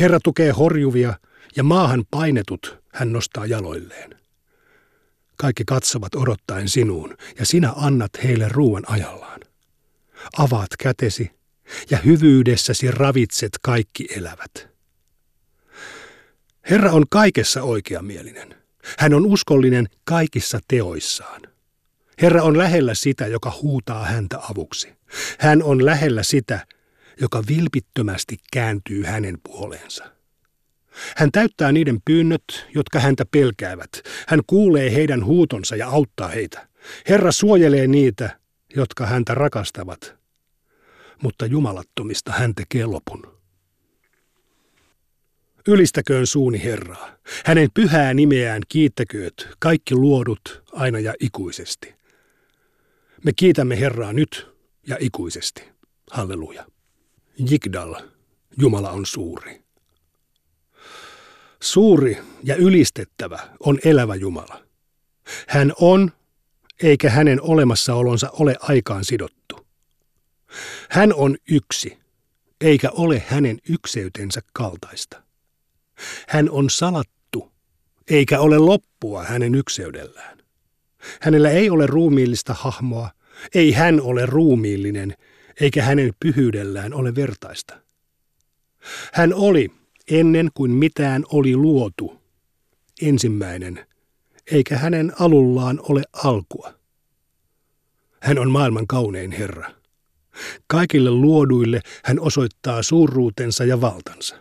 Herra 0.00 0.20
tukee 0.24 0.50
horjuvia 0.50 1.14
ja 1.56 1.62
maahan 1.62 2.04
painetut 2.10 2.78
hän 2.88 3.12
nostaa 3.12 3.46
jaloilleen. 3.46 4.20
Kaikki 5.36 5.64
katsovat 5.66 6.14
odottaen 6.14 6.68
sinuun 6.68 7.16
ja 7.38 7.46
sinä 7.46 7.72
annat 7.76 8.10
heille 8.24 8.48
ruuan 8.48 8.82
ajallaan. 8.86 9.39
Avaat 10.38 10.70
kätesi 10.78 11.30
ja 11.90 11.98
hyvyydessäsi 11.98 12.90
ravitset 12.90 13.52
kaikki 13.62 14.08
elävät. 14.16 14.68
Herra 16.70 16.92
on 16.92 17.04
kaikessa 17.10 17.62
oikeamielinen. 17.62 18.54
Hän 18.98 19.14
on 19.14 19.26
uskollinen 19.26 19.88
kaikissa 20.04 20.58
teoissaan. 20.68 21.40
Herra 22.22 22.42
on 22.42 22.58
lähellä 22.58 22.94
sitä, 22.94 23.26
joka 23.26 23.58
huutaa 23.62 24.04
häntä 24.04 24.38
avuksi. 24.50 24.92
Hän 25.38 25.62
on 25.62 25.86
lähellä 25.86 26.22
sitä, 26.22 26.66
joka 27.20 27.42
vilpittömästi 27.48 28.36
kääntyy 28.52 29.04
hänen 29.04 29.38
puoleensa. 29.44 30.04
Hän 31.16 31.32
täyttää 31.32 31.72
niiden 31.72 31.98
pyynnöt, 32.04 32.66
jotka 32.74 33.00
häntä 33.00 33.24
pelkäävät. 33.30 33.90
Hän 34.28 34.40
kuulee 34.46 34.94
heidän 34.94 35.24
huutonsa 35.24 35.76
ja 35.76 35.88
auttaa 35.88 36.28
heitä. 36.28 36.68
Herra 37.08 37.32
suojelee 37.32 37.86
niitä, 37.86 38.39
jotka 38.76 39.06
häntä 39.06 39.34
rakastavat, 39.34 40.14
mutta 41.22 41.46
jumalattomista 41.46 42.32
hän 42.32 42.54
tekee 42.54 42.86
lopun. 42.86 43.40
Ylistäköön 45.68 46.26
suuni 46.26 46.64
Herraa. 46.64 47.08
Hänen 47.44 47.68
pyhää 47.74 48.14
nimeään 48.14 48.62
kiittäkööt 48.68 49.48
kaikki 49.58 49.94
luodut 49.94 50.62
aina 50.72 50.98
ja 50.98 51.14
ikuisesti. 51.20 51.94
Me 53.24 53.32
kiitämme 53.32 53.80
Herraa 53.80 54.12
nyt 54.12 54.46
ja 54.86 54.96
ikuisesti. 55.00 55.62
Halleluja. 56.10 56.66
Jigdal, 57.50 57.94
Jumala 58.58 58.90
on 58.90 59.06
suuri. 59.06 59.62
Suuri 61.60 62.18
ja 62.44 62.56
ylistettävä 62.56 63.38
on 63.60 63.78
elävä 63.84 64.14
Jumala. 64.14 64.62
Hän 65.48 65.72
on, 65.80 66.12
eikä 66.82 67.10
hänen 67.10 67.42
olemassaolonsa 67.42 68.30
ole 68.30 68.56
aikaan 68.60 69.04
sidottu. 69.04 69.66
Hän 70.90 71.14
on 71.14 71.36
yksi, 71.50 71.98
eikä 72.60 72.90
ole 72.90 73.22
hänen 73.26 73.58
ykseytensä 73.68 74.40
kaltaista. 74.52 75.22
Hän 76.28 76.50
on 76.50 76.70
salattu, 76.70 77.52
eikä 78.10 78.40
ole 78.40 78.58
loppua 78.58 79.24
hänen 79.24 79.54
ykseydellään. 79.54 80.38
Hänellä 81.20 81.50
ei 81.50 81.70
ole 81.70 81.86
ruumiillista 81.86 82.54
hahmoa, 82.54 83.10
ei 83.54 83.72
hän 83.72 84.00
ole 84.00 84.26
ruumiillinen, 84.26 85.14
eikä 85.60 85.82
hänen 85.82 86.12
pyhyydellään 86.20 86.94
ole 86.94 87.14
vertaista. 87.14 87.80
Hän 89.12 89.34
oli, 89.34 89.70
ennen 90.10 90.48
kuin 90.54 90.70
mitään 90.70 91.24
oli 91.32 91.56
luotu, 91.56 92.22
ensimmäinen, 93.02 93.86
eikä 94.52 94.78
hänen 94.78 95.12
alullaan 95.20 95.80
ole 95.82 96.02
alkua. 96.24 96.74
Hän 98.20 98.38
on 98.38 98.50
maailman 98.50 98.86
kaunein 98.86 99.32
Herra. 99.32 99.70
Kaikille 100.66 101.10
luoduille 101.10 101.80
hän 102.04 102.20
osoittaa 102.20 102.82
suuruutensa 102.82 103.64
ja 103.64 103.80
valtansa. 103.80 104.36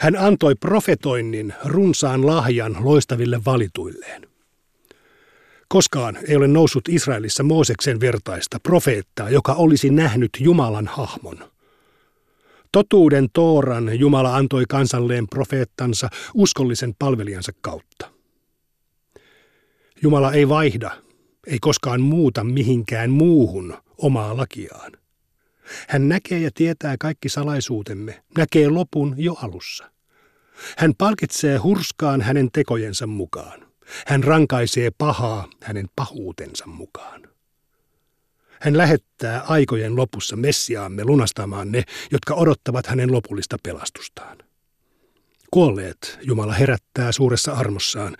Hän 0.00 0.16
antoi 0.16 0.54
profetoinnin 0.54 1.54
runsaan 1.64 2.26
lahjan 2.26 2.76
loistaville 2.80 3.44
valituilleen. 3.44 4.28
Koskaan 5.68 6.18
ei 6.28 6.36
ole 6.36 6.48
noussut 6.48 6.88
Israelissa 6.88 7.42
Mooseksen 7.42 8.00
vertaista 8.00 8.60
profeettaa, 8.60 9.30
joka 9.30 9.52
olisi 9.52 9.90
nähnyt 9.90 10.30
Jumalan 10.40 10.86
hahmon. 10.86 11.38
Totuuden 12.72 13.28
Tooran 13.32 14.00
Jumala 14.00 14.36
antoi 14.36 14.64
kansalleen 14.68 15.26
profeettansa 15.28 16.08
uskollisen 16.34 16.94
palvelijansa 16.98 17.52
kautta. 17.60 18.15
Jumala 20.02 20.32
ei 20.32 20.48
vaihda, 20.48 20.90
ei 21.46 21.58
koskaan 21.58 22.00
muuta 22.00 22.44
mihinkään 22.44 23.10
muuhun 23.10 23.78
omaa 23.98 24.36
lakiaan. 24.36 24.92
Hän 25.88 26.08
näkee 26.08 26.38
ja 26.38 26.50
tietää 26.54 26.96
kaikki 27.00 27.28
salaisuutemme, 27.28 28.22
näkee 28.36 28.68
lopun 28.68 29.14
jo 29.18 29.34
alussa. 29.42 29.90
Hän 30.78 30.94
palkitsee 30.98 31.56
hurskaan 31.56 32.20
hänen 32.20 32.48
tekojensa 32.52 33.06
mukaan. 33.06 33.66
Hän 34.06 34.24
rankaisee 34.24 34.90
pahaa 34.98 35.48
hänen 35.62 35.86
pahuutensa 35.96 36.66
mukaan. 36.66 37.22
Hän 38.60 38.76
lähettää 38.76 39.40
aikojen 39.40 39.96
lopussa 39.96 40.36
Messiaamme 40.36 41.04
lunastamaan 41.04 41.72
ne, 41.72 41.82
jotka 42.12 42.34
odottavat 42.34 42.86
hänen 42.86 43.12
lopullista 43.12 43.56
pelastustaan. 43.62 44.38
Kuolleet 45.50 46.18
Jumala 46.22 46.52
herättää 46.52 47.12
suuressa 47.12 47.52
armossaan. 47.52 48.16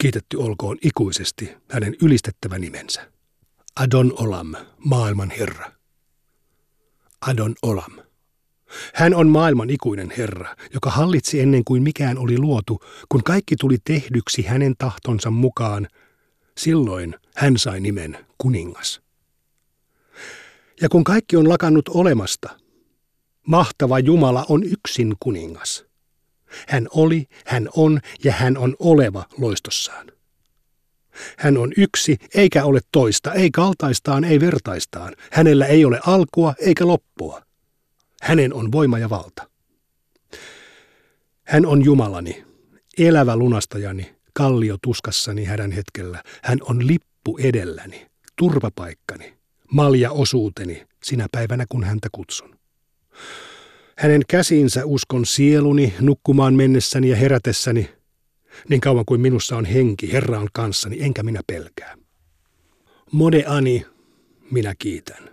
Kiitetty 0.00 0.36
olkoon 0.36 0.78
ikuisesti 0.82 1.50
hänen 1.70 1.96
ylistettävä 2.02 2.58
nimensä. 2.58 3.12
Adon 3.76 4.12
Olam, 4.18 4.54
maailman 4.78 5.30
Herra. 5.30 5.72
Adon 7.20 7.54
Olam. 7.62 7.92
Hän 8.94 9.14
on 9.14 9.28
maailman 9.28 9.70
ikuinen 9.70 10.12
Herra, 10.18 10.56
joka 10.74 10.90
hallitsi 10.90 11.40
ennen 11.40 11.64
kuin 11.64 11.82
mikään 11.82 12.18
oli 12.18 12.38
luotu, 12.38 12.80
kun 13.08 13.24
kaikki 13.24 13.56
tuli 13.56 13.76
tehdyksi 13.84 14.42
hänen 14.42 14.74
tahtonsa 14.78 15.30
mukaan. 15.30 15.88
Silloin 16.58 17.14
hän 17.36 17.58
sai 17.58 17.80
nimen 17.80 18.26
kuningas. 18.38 19.00
Ja 20.80 20.88
kun 20.88 21.04
kaikki 21.04 21.36
on 21.36 21.48
lakannut 21.48 21.88
olemasta, 21.88 22.58
mahtava 23.46 23.98
Jumala 23.98 24.44
on 24.48 24.64
yksin 24.64 25.14
kuningas. 25.20 25.89
Hän 26.68 26.88
oli, 26.90 27.26
hän 27.46 27.68
on 27.76 28.00
ja 28.24 28.32
hän 28.32 28.58
on 28.58 28.76
oleva 28.78 29.24
loistossaan. 29.38 30.06
Hän 31.38 31.56
on 31.56 31.72
yksi, 31.76 32.16
eikä 32.34 32.64
ole 32.64 32.80
toista, 32.92 33.32
ei 33.32 33.50
kaltaistaan, 33.50 34.24
ei 34.24 34.40
vertaistaan. 34.40 35.16
Hänellä 35.32 35.66
ei 35.66 35.84
ole 35.84 36.00
alkua 36.06 36.54
eikä 36.58 36.86
loppua. 36.86 37.42
Hänen 38.22 38.54
on 38.54 38.72
voima 38.72 38.98
ja 38.98 39.10
valta. 39.10 39.50
Hän 41.42 41.66
on 41.66 41.84
Jumalani, 41.84 42.44
elävä 42.98 43.36
lunastajani, 43.36 44.16
kallio 44.32 44.76
tuskassani 44.82 45.44
hädän 45.44 45.72
hetkellä. 45.72 46.22
Hän 46.42 46.58
on 46.62 46.86
lippu 46.86 47.38
edelläni, 47.38 48.06
turvapaikkani, 48.36 49.34
malja 49.72 50.10
osuuteni 50.10 50.86
sinä 51.04 51.26
päivänä, 51.32 51.64
kun 51.68 51.84
häntä 51.84 52.08
kutsun. 52.12 52.58
Hänen 54.00 54.22
käsiinsä 54.28 54.84
uskon 54.84 55.26
sieluni 55.26 55.94
nukkumaan 56.00 56.54
mennessäni 56.54 57.08
ja 57.08 57.16
herätessäni. 57.16 57.90
Niin 58.68 58.80
kauan 58.80 59.04
kuin 59.04 59.20
minussa 59.20 59.56
on 59.56 59.64
henki, 59.64 60.12
Herra 60.12 60.38
on 60.38 60.48
kanssani, 60.52 61.02
enkä 61.02 61.22
minä 61.22 61.40
pelkää. 61.46 61.96
Mode 63.12 63.44
ani, 63.46 63.86
minä 64.50 64.74
kiitän. 64.78 65.30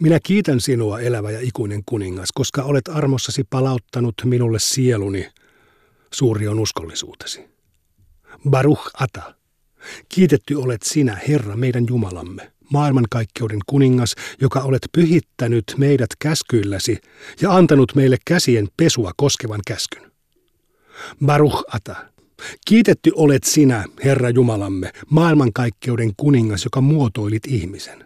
Minä 0.00 0.18
kiitän 0.22 0.60
sinua, 0.60 1.00
elävä 1.00 1.30
ja 1.30 1.40
ikuinen 1.40 1.82
kuningas, 1.86 2.28
koska 2.34 2.62
olet 2.62 2.88
armossasi 2.88 3.44
palauttanut 3.50 4.14
minulle 4.24 4.58
sieluni. 4.58 5.28
Suuri 6.14 6.48
on 6.48 6.58
uskollisuutesi. 6.58 7.44
Baruch 8.50 8.90
Ata. 8.94 9.34
Kiitetty 10.08 10.54
olet 10.54 10.82
sinä, 10.82 11.20
Herra, 11.28 11.56
meidän 11.56 11.86
Jumalamme, 11.88 12.52
maailmankaikkeuden 12.72 13.58
kuningas, 13.66 14.14
joka 14.40 14.60
olet 14.60 14.82
pyhittänyt 14.92 15.64
meidät 15.76 16.10
käskyilläsi 16.18 16.98
ja 17.40 17.56
antanut 17.56 17.94
meille 17.94 18.16
käsien 18.26 18.68
pesua 18.76 19.12
koskevan 19.16 19.60
käskyn. 19.66 20.12
Baruch 21.26 21.64
Ata. 21.72 21.96
Kiitetty 22.66 23.12
olet 23.14 23.44
sinä, 23.44 23.84
Herra 24.04 24.30
Jumalamme, 24.30 24.92
maailmankaikkeuden 25.10 26.12
kuningas, 26.16 26.64
joka 26.64 26.80
muotoilit 26.80 27.46
ihmisen. 27.46 28.04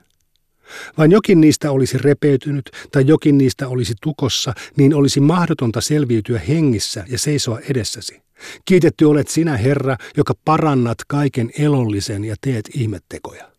Vain 0.99 1.11
jokin 1.11 1.40
niistä 1.40 1.71
olisi 1.71 1.99
repeytynyt 1.99 2.71
tai 2.92 3.04
jokin 3.07 3.38
niistä 3.38 3.69
olisi 3.69 3.95
tukossa, 4.02 4.52
niin 4.76 4.95
olisi 4.95 5.21
mahdotonta 5.21 5.81
selviytyä 5.81 6.38
hengissä 6.38 7.04
ja 7.09 7.19
seisoa 7.19 7.59
edessäsi. 7.71 8.23
Kiitetty 8.64 9.04
olet 9.04 9.28
sinä, 9.28 9.57
Herra, 9.57 9.97
joka 10.16 10.35
parannat 10.45 10.99
kaiken 11.09 11.50
elollisen 11.59 12.25
ja 12.25 12.37
teet 12.40 12.71
ihmettekoja. 12.75 13.51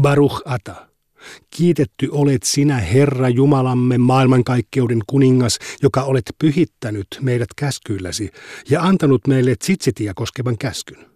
Baruch 0.00 0.42
Ata. 0.44 0.88
Kiitetty 1.50 2.08
olet 2.10 2.42
sinä, 2.42 2.76
Herra 2.76 3.28
Jumalamme, 3.28 3.98
maailmankaikkeuden 3.98 5.00
kuningas, 5.06 5.58
joka 5.82 6.02
olet 6.02 6.34
pyhittänyt 6.38 7.06
meidät 7.20 7.48
käskyilläsi 7.56 8.30
ja 8.70 8.82
antanut 8.82 9.26
meille 9.26 9.56
tsitsitia 9.56 10.14
koskevan 10.14 10.58
käskyn. 10.58 11.06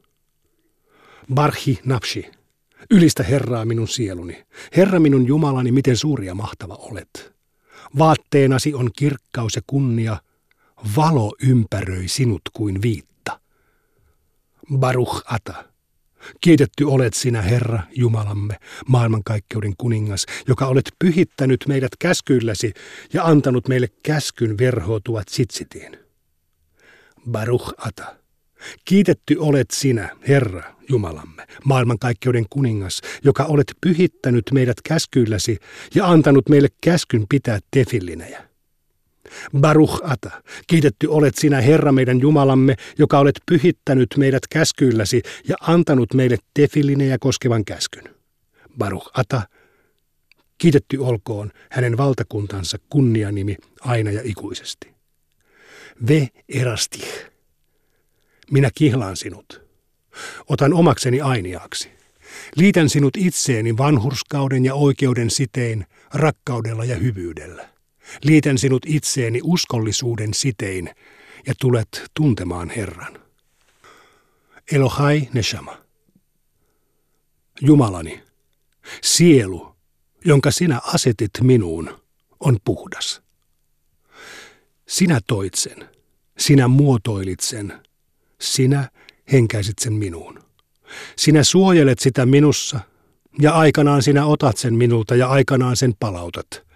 Barhi 1.34 1.78
Napshi. 1.84 2.30
Ylistä 2.90 3.22
Herraa 3.22 3.64
minun 3.64 3.88
sieluni. 3.88 4.44
Herra 4.76 5.00
minun 5.00 5.26
Jumalani, 5.26 5.72
miten 5.72 5.96
suuri 5.96 6.26
ja 6.26 6.34
mahtava 6.34 6.74
olet. 6.74 7.32
Vaatteenasi 7.98 8.74
on 8.74 8.90
kirkkaus 8.96 9.56
ja 9.56 9.62
kunnia. 9.66 10.16
Valo 10.96 11.34
ympäröi 11.42 12.08
sinut 12.08 12.42
kuin 12.52 12.82
viitta. 12.82 13.40
Baruch 14.78 15.22
Ata. 15.26 15.64
Kiitetty 16.40 16.84
olet 16.84 17.14
sinä, 17.14 17.42
Herra, 17.42 17.80
Jumalamme, 17.96 18.56
maailmankaikkeuden 18.86 19.74
kuningas, 19.78 20.26
joka 20.48 20.66
olet 20.66 20.92
pyhittänyt 20.98 21.64
meidät 21.68 21.92
käskyilläsi 21.98 22.72
ja 23.12 23.24
antanut 23.24 23.68
meille 23.68 23.88
käskyn 24.02 24.58
verhoutua 24.58 25.22
tsitsitiin. 25.24 25.98
Baruch 27.30 27.72
Ata. 27.78 28.16
Kiitetty 28.84 29.36
olet 29.38 29.70
sinä, 29.70 30.16
Herra, 30.28 30.62
Jumalamme, 30.88 31.46
maailmankaikkeuden 31.64 32.46
kuningas, 32.50 33.00
joka 33.24 33.44
olet 33.44 33.72
pyhittänyt 33.80 34.44
meidät 34.52 34.76
käskyilläsi 34.84 35.58
ja 35.94 36.06
antanut 36.06 36.48
meille 36.48 36.68
käskyn 36.80 37.24
pitää 37.28 37.58
tefillinejä. 37.70 38.47
Baruch 39.60 40.00
Ata, 40.04 40.42
kiitetty 40.66 41.06
olet 41.06 41.34
sinä 41.34 41.60
Herra 41.60 41.92
meidän 41.92 42.20
Jumalamme, 42.20 42.74
joka 42.98 43.18
olet 43.18 43.40
pyhittänyt 43.46 44.08
meidät 44.16 44.42
käskyilläsi 44.50 45.22
ja 45.48 45.56
antanut 45.60 46.14
meille 46.14 46.36
tefillinejä 46.54 47.16
koskevan 47.20 47.64
käskyn. 47.64 48.04
Baruch 48.78 49.10
Ata, 49.14 49.42
kiitetty 50.58 50.96
olkoon 50.96 51.50
hänen 51.70 51.96
valtakuntansa 51.96 52.78
kunnianimi 52.90 53.56
aina 53.80 54.10
ja 54.10 54.20
ikuisesti. 54.24 54.94
Ve 56.08 56.28
erastih. 56.48 57.08
Minä 58.50 58.70
kihlaan 58.74 59.16
sinut. 59.16 59.62
Otan 60.48 60.72
omakseni 60.72 61.20
ainiaksi. 61.20 61.90
Liitän 62.56 62.88
sinut 62.88 63.16
itseeni 63.16 63.76
vanhurskauden 63.76 64.64
ja 64.64 64.74
oikeuden 64.74 65.30
sitein, 65.30 65.86
rakkaudella 66.14 66.84
ja 66.84 66.96
hyvyydellä. 66.96 67.68
Liitän 68.22 68.58
sinut 68.58 68.82
itseeni 68.86 69.40
uskollisuuden 69.44 70.34
sitein 70.34 70.90
ja 71.46 71.54
tulet 71.60 72.04
tuntemaan 72.14 72.70
Herran. 72.70 73.18
Elohai 74.72 75.28
Neshama. 75.32 75.76
Jumalani, 77.60 78.22
sielu, 79.02 79.76
jonka 80.24 80.50
sinä 80.50 80.80
asetit 80.84 81.30
minuun, 81.40 82.00
on 82.40 82.58
puhdas. 82.64 83.22
Sinä 84.88 85.20
toit 85.26 85.54
sen, 85.54 85.88
sinä 86.38 86.68
muotoilit 86.68 87.40
sen, 87.40 87.82
sinä 88.40 88.90
henkäisit 89.32 89.78
sen 89.78 89.92
minuun. 89.92 90.42
Sinä 91.16 91.44
suojelet 91.44 91.98
sitä 91.98 92.26
minussa, 92.26 92.80
ja 93.40 93.52
aikanaan 93.52 94.02
sinä 94.02 94.26
otat 94.26 94.56
sen 94.56 94.74
minulta 94.74 95.14
ja 95.16 95.28
aikanaan 95.28 95.76
sen 95.76 95.94
palautat. 96.00 96.67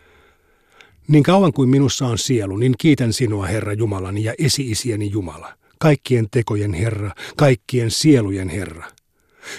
Niin 1.08 1.22
kauan 1.22 1.52
kuin 1.52 1.68
minussa 1.68 2.06
on 2.06 2.18
sielu, 2.18 2.56
niin 2.56 2.74
kiitän 2.78 3.12
sinua, 3.12 3.46
Herra 3.46 3.72
Jumalani 3.72 4.24
ja 4.24 4.34
esi-isieni 4.38 5.10
Jumala, 5.10 5.54
kaikkien 5.78 6.30
tekojen 6.30 6.74
Herra, 6.74 7.10
kaikkien 7.36 7.90
sielujen 7.90 8.48
Herra. 8.48 8.88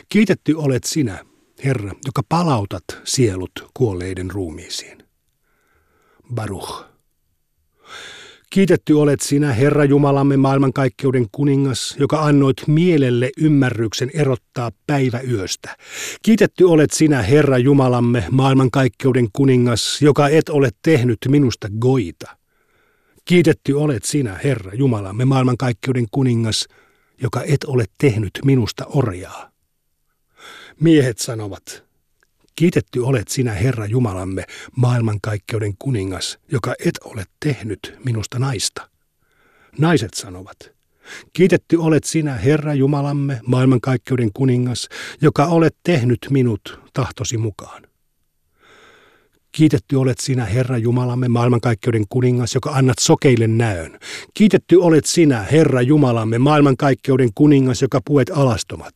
Kiitetty 0.09 0.53
olet 0.53 0.83
sinä, 0.83 1.25
Herra, 1.65 1.91
joka 2.05 2.21
palautat 2.29 2.83
sielut 3.03 3.51
kuolleiden 3.73 4.31
ruumiisiin. 4.31 5.03
Baruch. 6.33 6.92
Kiitetty 8.53 8.93
olet 8.93 9.21
sinä, 9.21 9.53
Herra 9.53 9.85
Jumalamme, 9.85 10.37
maailmankaikkeuden 10.37 11.25
kuningas, 11.31 11.95
joka 11.99 12.21
annoit 12.21 12.57
mielelle 12.67 13.31
ymmärryksen 13.37 14.11
erottaa 14.13 14.71
päivä 14.87 15.19
yöstä. 15.19 15.77
Kiitetty 16.21 16.63
olet 16.63 16.91
sinä, 16.91 17.21
Herra 17.21 17.57
Jumalamme, 17.57 18.23
maailmankaikkeuden 18.31 19.27
kuningas, 19.33 20.01
joka 20.01 20.29
et 20.29 20.49
ole 20.49 20.69
tehnyt 20.83 21.17
minusta 21.27 21.67
goita. 21.79 22.37
Kiitetty 23.25 23.73
olet 23.73 24.03
sinä, 24.03 24.39
Herra 24.43 24.71
Jumalamme, 24.73 25.25
maailmankaikkeuden 25.25 26.05
kuningas, 26.11 26.67
joka 27.21 27.43
et 27.43 27.63
ole 27.63 27.85
tehnyt 27.97 28.39
minusta 28.45 28.85
orjaa. 28.85 29.51
Miehet 30.79 31.17
sanovat, 31.17 31.82
Kiitetty 32.55 32.99
olet 32.99 33.27
sinä, 33.27 33.51
Herra 33.51 33.85
Jumalamme, 33.85 34.43
maailmankaikkeuden 34.75 35.73
kuningas, 35.79 36.37
joka 36.51 36.73
et 36.85 36.99
ole 37.03 37.23
tehnyt 37.39 37.97
minusta 38.05 38.39
naista. 38.39 38.89
Naiset 39.77 40.13
sanovat, 40.13 40.73
Kiitetty 41.33 41.75
olet 41.75 42.03
sinä, 42.03 42.33
Herra 42.33 42.73
Jumalamme, 42.73 43.39
maailmankaikkeuden 43.47 44.29
kuningas, 44.33 44.89
joka 45.21 45.45
olet 45.45 45.75
tehnyt 45.83 46.27
minut 46.29 46.79
tahtosi 46.93 47.37
mukaan. 47.37 47.82
Kiitetty 49.55 49.95
olet 49.95 50.19
sinä, 50.19 50.45
Herra 50.45 50.77
Jumalamme, 50.77 51.27
maailmankaikkeuden 51.27 52.05
kuningas, 52.09 52.55
joka 52.55 52.71
annat 52.71 52.99
sokeille 52.99 53.47
näön. 53.47 53.99
Kiitetty 54.33 54.75
olet 54.75 55.05
sinä, 55.05 55.43
Herra 55.43 55.81
Jumalamme, 55.81 56.37
maailmankaikkeuden 56.37 57.29
kuningas, 57.35 57.81
joka 57.81 58.01
puet 58.05 58.31
alastomat. 58.33 58.93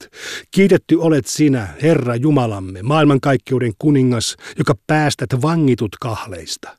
Kiitetty 0.51 0.95
olet 0.95 1.25
sinä, 1.27 1.67
Herra 1.81 2.15
Jumalamme, 2.15 2.83
maailmankaikkeuden 2.83 3.71
kuningas, 3.79 4.35
joka 4.57 4.73
päästät 4.87 5.29
vangitut 5.41 5.95
kahleista. 6.01 6.77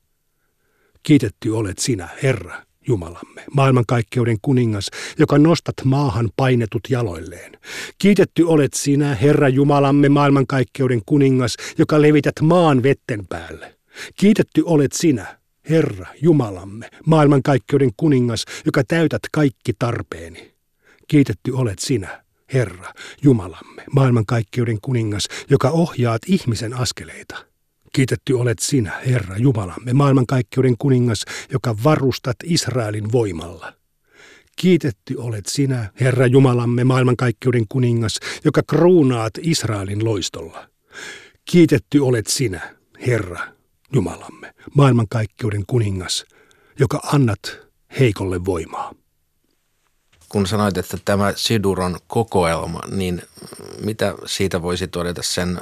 Kiitetty 1.03 1.51
olet 1.51 1.79
sinä, 1.79 2.09
Herra 2.23 2.68
Jumalamme, 2.89 3.45
maailmankaikkeuden 3.55 4.37
kuningas, 4.43 4.91
joka 5.19 5.39
nostat 5.39 5.75
maahan 5.85 6.31
painetut 6.37 6.81
jaloilleen. 6.89 7.53
Kiitetty 7.99 8.43
olet 8.43 8.75
sinä, 8.75 9.15
Herra 9.15 9.49
Jumalamme, 9.49 10.09
maailmankaikkeuden 10.09 11.03
kuningas, 11.07 11.57
joka 11.79 12.03
levität 12.03 12.35
maan 12.43 12.83
vetten 12.83 13.27
päälle. 13.27 13.79
Kiitetty 14.17 14.63
olet 14.67 14.93
sinä, 14.93 15.39
Herra 15.71 16.07
Jumalamme, 16.23 16.91
maailmankaikkeuden 17.07 17.91
kuningas, 17.97 18.45
joka 18.67 18.85
täytät 18.85 19.23
kaikki 19.33 19.73
tarpeeni. 19.79 20.55
Kiitetty 21.09 21.53
olet 21.53 21.79
sinä, 21.79 22.25
Herra 22.53 22.93
Jumalamme, 23.23 23.85
maailmankaikkeuden 23.93 24.79
kuningas, 24.83 25.29
joka 25.51 25.71
ohjaat 25.71 26.23
ihmisen 26.27 26.75
askeleita. 26.75 27.49
Kiitetty 27.93 28.33
olet 28.35 28.59
sinä, 28.59 28.93
Herra 29.07 29.37
Jumalamme, 29.37 29.93
maailmankaikkeuden 29.93 30.75
kuningas, 30.79 31.25
joka 31.53 31.77
varustat 31.85 32.37
Israelin 32.45 33.13
voimalla. 33.13 33.73
Kiitetty 34.57 35.15
olet 35.17 35.47
sinä, 35.47 35.93
Herra 36.01 36.27
Jumalamme, 36.27 36.85
maailmankaikkeuden 36.85 37.65
kuningas, 37.69 38.21
joka 38.45 38.63
kruunaat 38.63 39.33
Israelin 39.41 40.05
loistolla. 40.05 40.69
Kiitetty 41.45 41.99
olet 41.99 42.27
sinä, 42.27 42.77
Herra 43.07 43.41
Jumalamme, 43.93 44.55
maailmankaikkeuden 44.75 45.65
kuningas, 45.67 46.25
joka 46.79 47.01
annat 47.13 47.59
heikolle 48.01 48.45
voimaa. 48.45 48.95
Kun 50.29 50.47
sanoit, 50.47 50.79
että 50.79 50.99
tämä 51.05 51.33
Sidur 51.37 51.81
on 51.81 51.97
kokoelma, 52.07 52.81
niin 52.91 53.23
mitä 53.85 54.15
siitä 54.27 54.63
voisi 54.63 54.89
todeta 54.89 55.23
sen 55.23 55.61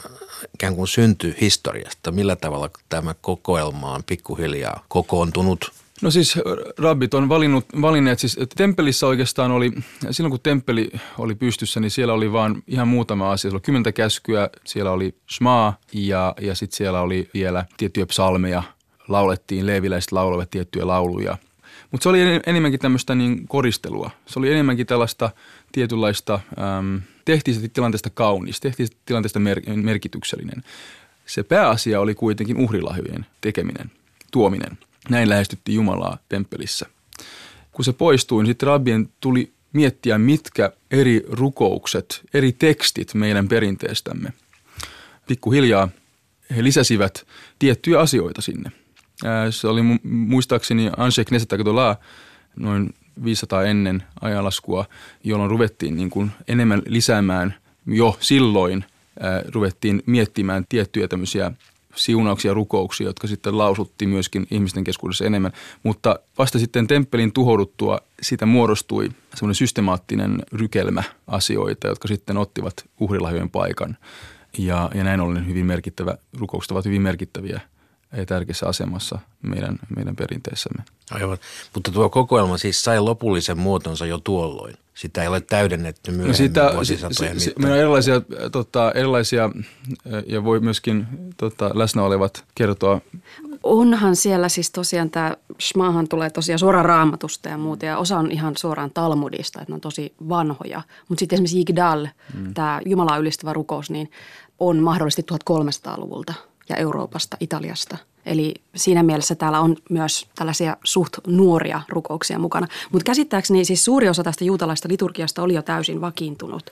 ikään 0.55 0.77
kuin 0.77 0.89
syntyy 0.89 1.37
historiasta? 1.41 2.13
Millä 2.13 2.37
tavalla 2.37 2.71
tämä 2.89 3.15
kokoelma 3.21 3.93
on 3.93 4.05
pikkuhiljaa 4.05 4.85
kokoontunut 4.89 5.73
No 6.03 6.11
siis 6.11 6.39
rabbit 6.79 7.15
on 7.15 7.29
valinnut, 7.29 7.65
valinneet, 7.83 8.19
siis 8.19 8.39
temppelissä 8.57 9.07
oikeastaan 9.07 9.51
oli, 9.51 9.73
silloin 10.11 10.31
kun 10.31 10.41
temppeli 10.41 10.91
oli 11.19 11.35
pystyssä, 11.35 11.81
niin 11.81 11.91
siellä 11.91 12.15
oli 12.15 12.33
vaan 12.33 12.63
ihan 12.67 12.89
muutama 12.89 13.33
asia. 13.33 13.43
Siellä 13.43 13.57
oli 13.57 13.61
kymmentä 13.61 13.93
käskyä, 13.93 14.51
siellä 14.65 14.91
oli 14.91 15.15
shmaa 15.31 15.79
ja, 15.93 16.35
ja 16.41 16.55
sitten 16.55 16.77
siellä 16.77 17.01
oli 17.01 17.31
vielä 17.35 17.65
tiettyjä 17.77 18.07
psalmeja. 18.07 18.63
Laulettiin, 19.09 19.67
leeviläiset 19.67 20.13
lauloivat 20.13 20.51
tiettyjä 20.51 20.87
lauluja. 20.87 21.39
Mutta 21.91 22.03
se 22.03 22.09
oli 22.09 22.21
enemmänkin 22.47 22.81
tämmöistä 22.81 23.15
niin 23.15 23.49
koristelua. 23.49 24.11
Se 24.27 24.39
oli 24.39 24.53
enemmänkin 24.53 24.87
tällaista 24.87 25.31
tietynlaista, 25.73 26.41
äm, 26.79 27.01
tehtiin 27.25 27.61
se 27.61 27.69
tilanteesta 27.69 28.11
kaunis, 28.11 28.61
tehtiin 28.61 28.87
se 28.87 28.93
tilanteesta 29.05 29.39
mer- 29.39 29.63
merkityksellinen. 29.77 30.65
Se 31.27 31.43
pääasia 31.43 32.01
oli 32.01 32.15
kuitenkin 32.15 32.57
uhrilahjojen 32.57 33.27
tekeminen, 33.41 33.91
tuominen– 34.31 34.79
näin 35.09 35.29
lähestyttiin 35.29 35.77
Jumalaa 35.77 36.19
temppelissä. 36.29 36.87
Kun 37.73 37.85
se 37.85 37.93
poistui, 37.93 38.43
niin 38.43 38.51
sitten 38.51 38.67
rabbien 38.67 39.09
tuli 39.21 39.53
miettiä, 39.73 40.19
mitkä 40.19 40.73
eri 40.91 41.27
rukoukset, 41.29 42.21
eri 42.35 42.53
tekstit 42.53 43.15
meidän 43.15 43.49
perinteestämme. 43.49 44.33
Pikkuhiljaa 45.27 45.89
he 46.57 46.65
lisäsivät 46.65 47.27
tiettyjä 47.59 48.01
asioita 48.01 48.43
sinne. 48.43 48.73
Se 49.51 49.69
oli 49.69 49.81
muistaakseni 50.03 50.91
Anshe 50.97 51.25
Knesset 51.25 51.51
noin 52.57 52.95
500 53.25 53.65
ennen 53.65 54.03
ajanlaskua, 54.21 54.85
jolloin 55.25 55.51
ruvettiin 55.51 55.97
niin 55.97 56.11
kuin 56.11 56.31
enemmän 56.49 56.83
lisäämään 56.87 57.55
jo 57.87 58.17
silloin, 58.21 58.85
ruvettiin 59.49 60.03
miettimään 60.07 60.65
tiettyjä 60.69 61.09
tämmöisiä 61.09 61.53
siunauksia 61.97 62.55
rukouksia, 62.55 63.07
jotka 63.07 63.27
sitten 63.27 63.59
lausuttiin 63.59 64.09
myöskin 64.09 64.47
ihmisten 64.51 64.85
keskuudessa 64.85 65.25
enemmän. 65.25 65.53
Mutta 65.83 66.19
vasta 66.39 66.59
sitten 66.59 66.87
temppelin 66.87 67.33
tuhouduttua 67.33 68.01
siitä 68.23 68.47
muodostui 68.47 69.11
semmoinen 69.35 69.55
systemaattinen 69.55 70.43
rykelmä 70.53 71.03
asioita, 71.27 71.87
jotka 71.87 72.09
sitten 72.09 72.37
ottivat 72.37 72.75
uhrilahjojen 73.01 73.51
paikan. 73.51 73.97
Ja, 74.59 74.91
ja 74.95 75.05
näin 75.05 75.21
ollen 75.21 75.47
hyvin 75.47 75.67
merkittävä, 75.67 76.19
rukoukset 76.39 76.71
ovat 76.71 76.85
hyvin 76.85 77.03
merkittäviä 77.03 77.61
ja 78.13 78.27
tärkeässä 78.27 78.67
asemassa 78.67 79.19
meidän, 79.43 79.79
meidän 79.97 80.17
perinteissämme. 80.17 80.83
Aivan, 81.11 81.39
mutta 81.75 81.91
tuo 81.93 82.11
kokoelma 82.11 82.59
siis 82.59 82.83
sai 82.83 83.01
lopullisen 83.01 83.59
muotonsa 83.59 84.07
jo 84.07 84.19
tuolloin. 84.19 84.75
Sitä 84.95 85.23
ei 85.23 85.29
ole 85.29 85.41
täydennetty 85.41 86.11
myöhemmin 86.11 86.29
no 86.29 86.37
sitä, 86.37 86.71
vuosisatojen 86.75 87.41
si, 87.41 87.45
si, 87.45 87.55
Meillä 87.59 87.75
on 87.75 87.81
erilaisia, 87.81 88.21
tota, 88.53 88.93
erilaisia, 88.93 89.51
ja 90.27 90.45
voi 90.45 90.61
myöskin 90.61 91.07
tota, 91.37 91.71
läsnä 91.75 92.03
olevat 92.03 92.45
kertoa. 92.55 93.01
Onhan 93.63 94.17
siellä 94.17 94.49
siis 94.49 94.71
tosiaan 94.71 95.11
tämä 95.11 95.37
Shmahan 95.63 96.09
tulee 96.09 96.31
tosiaan 96.31 96.59
suoraan 96.59 96.85
raamatusta 96.85 97.49
ja 97.49 97.59
muuta, 97.59 97.87
ja 97.87 97.99
osa 97.99 98.19
on 98.19 98.31
ihan 98.31 98.57
suoraan 98.57 98.91
Talmudista, 98.91 99.61
että 99.61 99.73
ne 99.73 99.75
on 99.75 99.81
tosi 99.81 100.15
vanhoja. 100.29 100.83
Mutta 101.09 101.21
sitten 101.21 101.37
esimerkiksi 101.37 101.59
Yigdal, 101.59 102.07
hmm. 102.35 102.55
tämä 102.55 102.81
Jumalaa 102.87 103.19
ylistävä 103.19 103.53
rukous, 103.53 103.91
niin 103.91 104.11
on 104.59 104.79
mahdollisesti 104.79 105.23
1300-luvulta 105.33 106.35
ja 106.69 106.77
Euroopasta, 106.77 107.37
Italiasta– 107.41 107.99
Eli 108.27 108.55
siinä 108.77 109.03
mielessä 109.03 109.35
täällä 109.35 109.61
on 109.61 109.77
myös 109.91 110.27
tällaisia 110.35 110.77
suht 110.85 111.13
nuoria 111.27 111.83
rukouksia 111.89 112.39
mukana. 112.39 112.67
Mutta 112.93 113.05
käsittääkseni 113.05 113.65
siis 113.65 113.85
suuri 113.85 114.09
osa 114.09 114.25
tästä 114.25 114.45
juutalaista 114.45 114.89
liturgiasta 114.89 115.43
oli 115.43 115.55
jo 115.55 115.63
täysin 115.63 116.01
vakiintunut. 116.01 116.71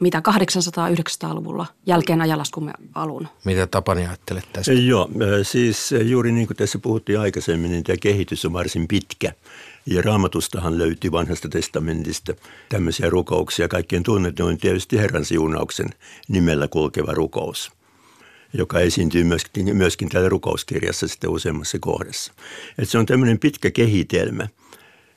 Mitä 0.00 0.22
800-900-luvulla 0.28 1.66
jälkeen 1.86 2.20
ajalaskumme 2.20 2.72
alun? 2.94 3.28
Mitä 3.44 3.66
Tapani 3.66 4.06
ajattelet 4.06 4.44
tästä? 4.52 4.72
Joo, 4.72 5.08
siis 5.42 5.90
juuri 6.04 6.32
niin 6.32 6.46
kuin 6.46 6.56
tässä 6.56 6.78
puhuttiin 6.78 7.20
aikaisemmin, 7.20 7.70
niin 7.70 7.84
tämä 7.84 7.96
kehitys 7.96 8.44
on 8.44 8.52
varsin 8.52 8.88
pitkä. 8.88 9.32
Ja 9.86 10.02
raamatustahan 10.02 10.78
löytyy 10.78 11.12
vanhasta 11.12 11.48
testamentista 11.48 12.34
tämmöisiä 12.68 13.10
rukouksia. 13.10 13.68
Kaikkien 13.68 14.02
tunnetuin 14.02 14.58
tietysti 14.58 14.98
Herran 14.98 15.24
siunauksen 15.24 15.90
nimellä 16.28 16.68
kulkeva 16.68 17.14
rukous– 17.14 17.70
joka 18.54 18.80
esiintyy 18.80 19.24
myöskin, 19.24 19.76
myöskin 19.76 20.08
täällä 20.08 20.28
rukouskirjassa 20.28 21.08
sitten 21.08 21.30
useammassa 21.30 21.78
kohdassa. 21.80 22.32
Et 22.78 22.88
se 22.88 22.98
on 22.98 23.06
tämmöinen 23.06 23.38
pitkä 23.38 23.70
kehitelmä. 23.70 24.48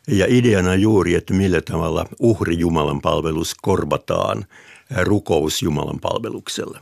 Ja 0.07 0.25
ideana 0.29 0.75
juuri, 0.75 1.15
että 1.15 1.33
millä 1.33 1.61
tavalla 1.61 2.05
uhri 2.19 2.59
Jumalan 2.59 3.01
palvelus 3.01 3.55
korvataan 3.61 4.45
rukous 5.01 5.61
Jumalan 5.61 5.99
palveluksella. 5.99 6.79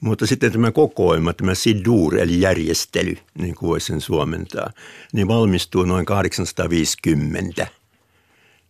Mutta 0.00 0.26
sitten 0.26 0.52
tämä 0.52 0.72
kokoelma, 0.72 1.32
tämä 1.32 1.54
sidur 1.54 2.18
eli 2.18 2.40
järjestely, 2.40 3.16
niin 3.38 3.54
kuin 3.54 3.68
voisi 3.68 3.86
sen 3.86 4.00
suomentaa, 4.00 4.70
niin 5.12 5.28
valmistuu 5.28 5.84
noin 5.84 6.06
850– 6.06 7.66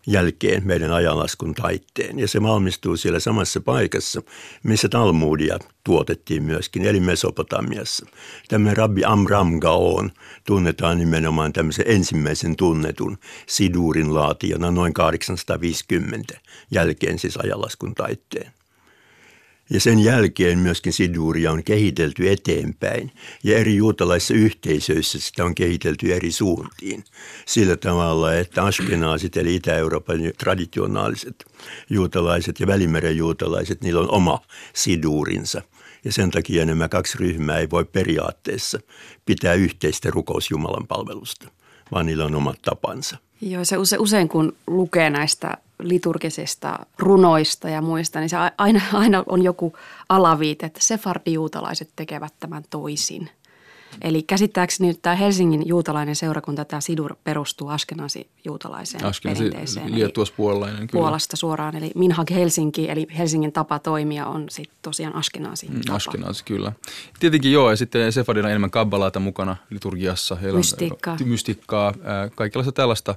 jälkeen 0.07 0.67
meidän 0.67 0.93
ajanlaskun 0.93 1.55
taitteen. 1.55 2.19
Ja 2.19 2.29
se 2.29 2.43
valmistuu 2.43 2.97
siellä 2.97 3.21
samassa 3.21 3.61
paikassa, 3.61 4.23
missä 4.63 4.89
Talmudia 4.89 5.59
tuotettiin 5.85 6.43
myöskin, 6.43 6.87
eli 6.87 7.01
Mesopotamiassa. 7.01 8.07
Tämä 8.49 8.75
Rabbi 8.75 9.05
Amram 9.05 9.61
Gaon 9.61 10.11
tunnetaan 10.47 10.99
nimenomaan 10.99 11.53
tämmöisen 11.53 11.85
ensimmäisen 11.89 12.57
tunnetun 12.57 13.19
sidurin 13.47 14.15
laatijana 14.15 14.71
noin 14.71 14.93
850 14.93 16.41
jälkeen 16.71 17.19
siis 17.19 17.37
ajanlaskun 17.37 17.95
taitteen. 17.95 18.53
Ja 19.71 19.81
sen 19.81 19.99
jälkeen 19.99 20.59
myöskin 20.59 20.93
siduria 20.93 21.53
on 21.53 21.65
kehitelty 21.65 22.31
eteenpäin 22.31 23.13
ja 23.45 23.59
eri 23.59 23.77
juutalaisissa 23.77 24.35
yhteisöissä 24.35 25.19
sitä 25.21 25.45
on 25.45 25.55
kehitelty 25.55 26.15
eri 26.15 26.33
suuntiin. 26.33 27.05
Sillä 27.47 27.77
tavalla, 27.77 28.35
että 28.35 28.65
askenaasit 28.65 29.37
eli 29.37 29.55
Itä-Euroopan 29.55 30.19
traditionaaliset 30.39 31.45
juutalaiset 31.91 32.61
ja 32.61 32.67
välimeren 32.67 33.17
juutalaiset, 33.17 33.83
niillä 33.83 34.01
on 34.01 34.11
oma 34.11 34.39
siduurinsa. 34.75 35.63
Ja 36.05 36.13
sen 36.13 36.31
takia 36.31 36.67
nämä 36.67 36.89
kaksi 36.89 37.19
ryhmää 37.19 37.59
ei 37.59 37.71
voi 37.71 37.85
periaatteessa 37.85 38.79
pitää 39.27 39.55
yhteistä 39.55 40.11
rukousjumalan 40.11 40.87
palvelusta, 40.87 41.51
vaan 41.93 42.07
niillä 42.07 42.25
on 42.25 42.35
omat 42.35 42.63
tapansa. 42.63 43.17
Joo, 43.41 43.65
se 43.65 43.77
usein 43.99 44.29
kun 44.29 44.57
lukee 44.67 45.11
näistä 45.11 45.57
liturgisista 45.83 46.79
runoista 46.99 47.69
ja 47.69 47.83
muista, 47.83 48.21
niin 48.21 48.31
se 48.31 48.37
aina, 48.59 48.81
aina 48.93 49.25
on 49.27 49.43
joku 49.43 49.73
alaviite, 50.09 50.67
että 50.67 50.81
sefardijuutalaiset 50.83 51.91
tekevät 51.97 52.35
tämän 52.41 52.63
toisin. 52.71 53.31
Eli 54.03 54.23
käsittääkseni 54.23 54.95
tämä 54.95 55.17
Helsingin 55.17 55.69
juutalainen 55.69 56.17
seurakunta, 56.17 56.65
tämä 56.65 56.81
Sidur 56.81 57.17
perustuu 57.25 57.69
Askenasi 57.69 58.29
juutalaiseen 58.45 59.05
Askenasi 59.05 59.39
perinteeseen. 59.39 59.93
puolalainen 60.37 60.87
kyllä. 60.87 61.03
Puolasta 61.03 61.37
suoraan, 61.37 61.77
eli 61.77 61.91
Minhag 61.95 62.31
Helsinki, 62.31 62.91
eli 62.91 63.07
Helsingin 63.19 63.53
tapa 63.53 63.79
toimia 63.79 64.27
on 64.27 64.47
sitten 64.51 64.79
tosiaan 64.83 65.15
Askenasi 65.15 65.69
mm, 65.69 65.81
Askenasi, 65.91 66.45
kyllä. 66.45 66.73
Tietenkin 67.21 67.53
joo, 67.53 67.71
ja 67.71 67.77
sitten 67.77 68.13
Sefardilla 68.13 68.47
on 68.47 68.51
enemmän 68.51 68.71
kabbalaata 68.71 69.21
mukana 69.21 69.57
liturgiassa. 69.71 70.35
Heillä 70.37 70.57
mystiikkaa. 70.57 71.17
On, 71.21 71.29
mystiikkaa, 71.29 71.95
kaikenlaista 72.35 72.73
tällaista. 72.73 73.15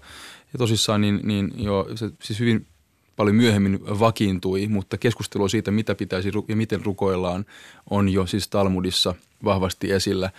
Ja 0.54 0.60
tosissaan 0.60 1.02
niin, 1.02 1.20
niin 1.24 1.54
joo, 1.58 1.88
se 1.96 2.10
siis 2.22 2.40
hyvin 2.40 2.66
paljon 3.16 3.36
myöhemmin 3.36 3.80
vakiintui, 4.00 4.68
mutta 4.68 4.98
keskustelu 4.98 5.50
siitä, 5.50 5.72
mitä 5.72 5.96
pitäisi 5.96 6.32
ja 6.48 6.56
miten 6.56 6.86
rukoillaan, 6.86 7.46
on 7.90 8.10
jo 8.10 8.26
siis 8.26 8.48
Talmudissa 8.48 9.16
vahvasti 9.44 9.92
esillä. 9.92 10.30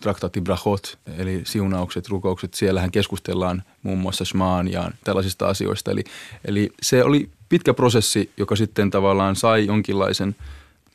Traktaatti 0.00 0.40
Brachot, 0.40 0.98
eli 1.18 1.40
siunaukset, 1.44 2.08
rukoukset, 2.08 2.54
siellähän 2.54 2.90
keskustellaan 2.90 3.62
muun 3.82 3.98
muassa 3.98 4.24
Shmaan 4.24 4.72
ja 4.72 4.90
tällaisista 5.04 5.48
asioista. 5.48 5.90
Eli, 5.90 6.04
eli 6.44 6.70
se 6.82 7.04
oli 7.04 7.30
pitkä 7.48 7.74
prosessi, 7.74 8.30
joka 8.36 8.56
sitten 8.56 8.90
tavallaan 8.90 9.36
sai 9.36 9.66
jonkinlaisen, 9.66 10.36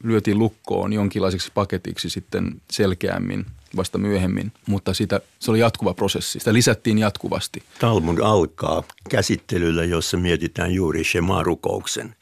lyötiin 0.04 0.40
lukkoon 0.40 0.94
jonkinlaiseksi 0.94 1.52
paketiksi 1.54 2.10
sitten 2.10 2.62
selkeämmin– 2.72 3.46
vasta 3.76 3.98
myöhemmin, 3.98 4.52
mutta 4.68 4.94
sitä, 4.94 5.22
se 5.40 5.52
oli 5.52 5.60
jatkuva 5.60 5.94
prosessi. 5.94 6.40
Sitä 6.40 6.54
lisättiin 6.54 6.98
jatkuvasti. 6.98 7.64
Talmud 7.80 8.18
alkaa 8.18 8.84
käsittelyllä, 9.10 9.84
jossa 9.84 10.18
mietitään 10.18 10.74
juuri 10.74 11.04
Shema-rukouksen 11.04 12.16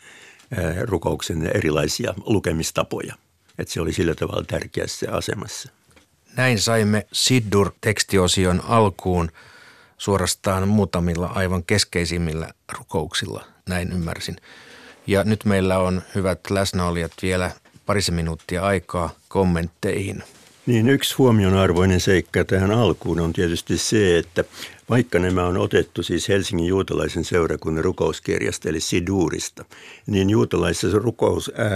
eh, 0.57 0.83
rukouksen 0.83 1.51
erilaisia 1.55 2.13
lukemistapoja. 2.25 3.15
Että 3.59 3.73
se 3.73 3.81
oli 3.81 3.93
sillä 3.93 4.15
tavalla 4.15 4.43
tärkeässä 4.47 5.11
asemassa. 5.11 5.69
Näin 6.37 6.59
saimme 6.59 7.07
Siddur-tekstiosion 7.11 8.61
alkuun 8.67 9.31
suorastaan 9.97 10.67
muutamilla 10.67 11.27
aivan 11.27 11.63
keskeisimmillä 11.63 12.49
rukouksilla, 12.77 13.45
näin 13.69 13.91
ymmärsin. 13.91 14.35
Ja 15.07 15.23
nyt 15.23 15.45
meillä 15.45 15.79
on 15.79 16.01
hyvät 16.15 16.39
läsnäolijat 16.49 17.11
vielä 17.21 17.51
parisen 17.85 18.15
minuuttia 18.15 18.61
aikaa 18.61 19.09
kommentteihin. 19.27 20.23
Niin 20.69 20.89
yksi 20.89 21.15
huomionarvoinen 21.15 21.99
seikka 21.99 22.45
tähän 22.45 22.71
alkuun 22.71 23.19
on 23.19 23.33
tietysti 23.33 23.77
se, 23.77 24.17
että 24.17 24.43
vaikka 24.89 25.19
nämä 25.19 25.45
on 25.45 25.57
otettu 25.57 26.03
siis 26.03 26.29
Helsingin 26.29 26.67
juutalaisen 26.67 27.23
seurakunnan 27.23 27.83
rukouskirjasta 27.83 28.69
eli 28.69 28.79
Sidurista, 28.79 29.65
niin 30.07 30.29
juutalaisessa 30.29 30.99
rukous, 30.99 31.51
ää, 31.55 31.69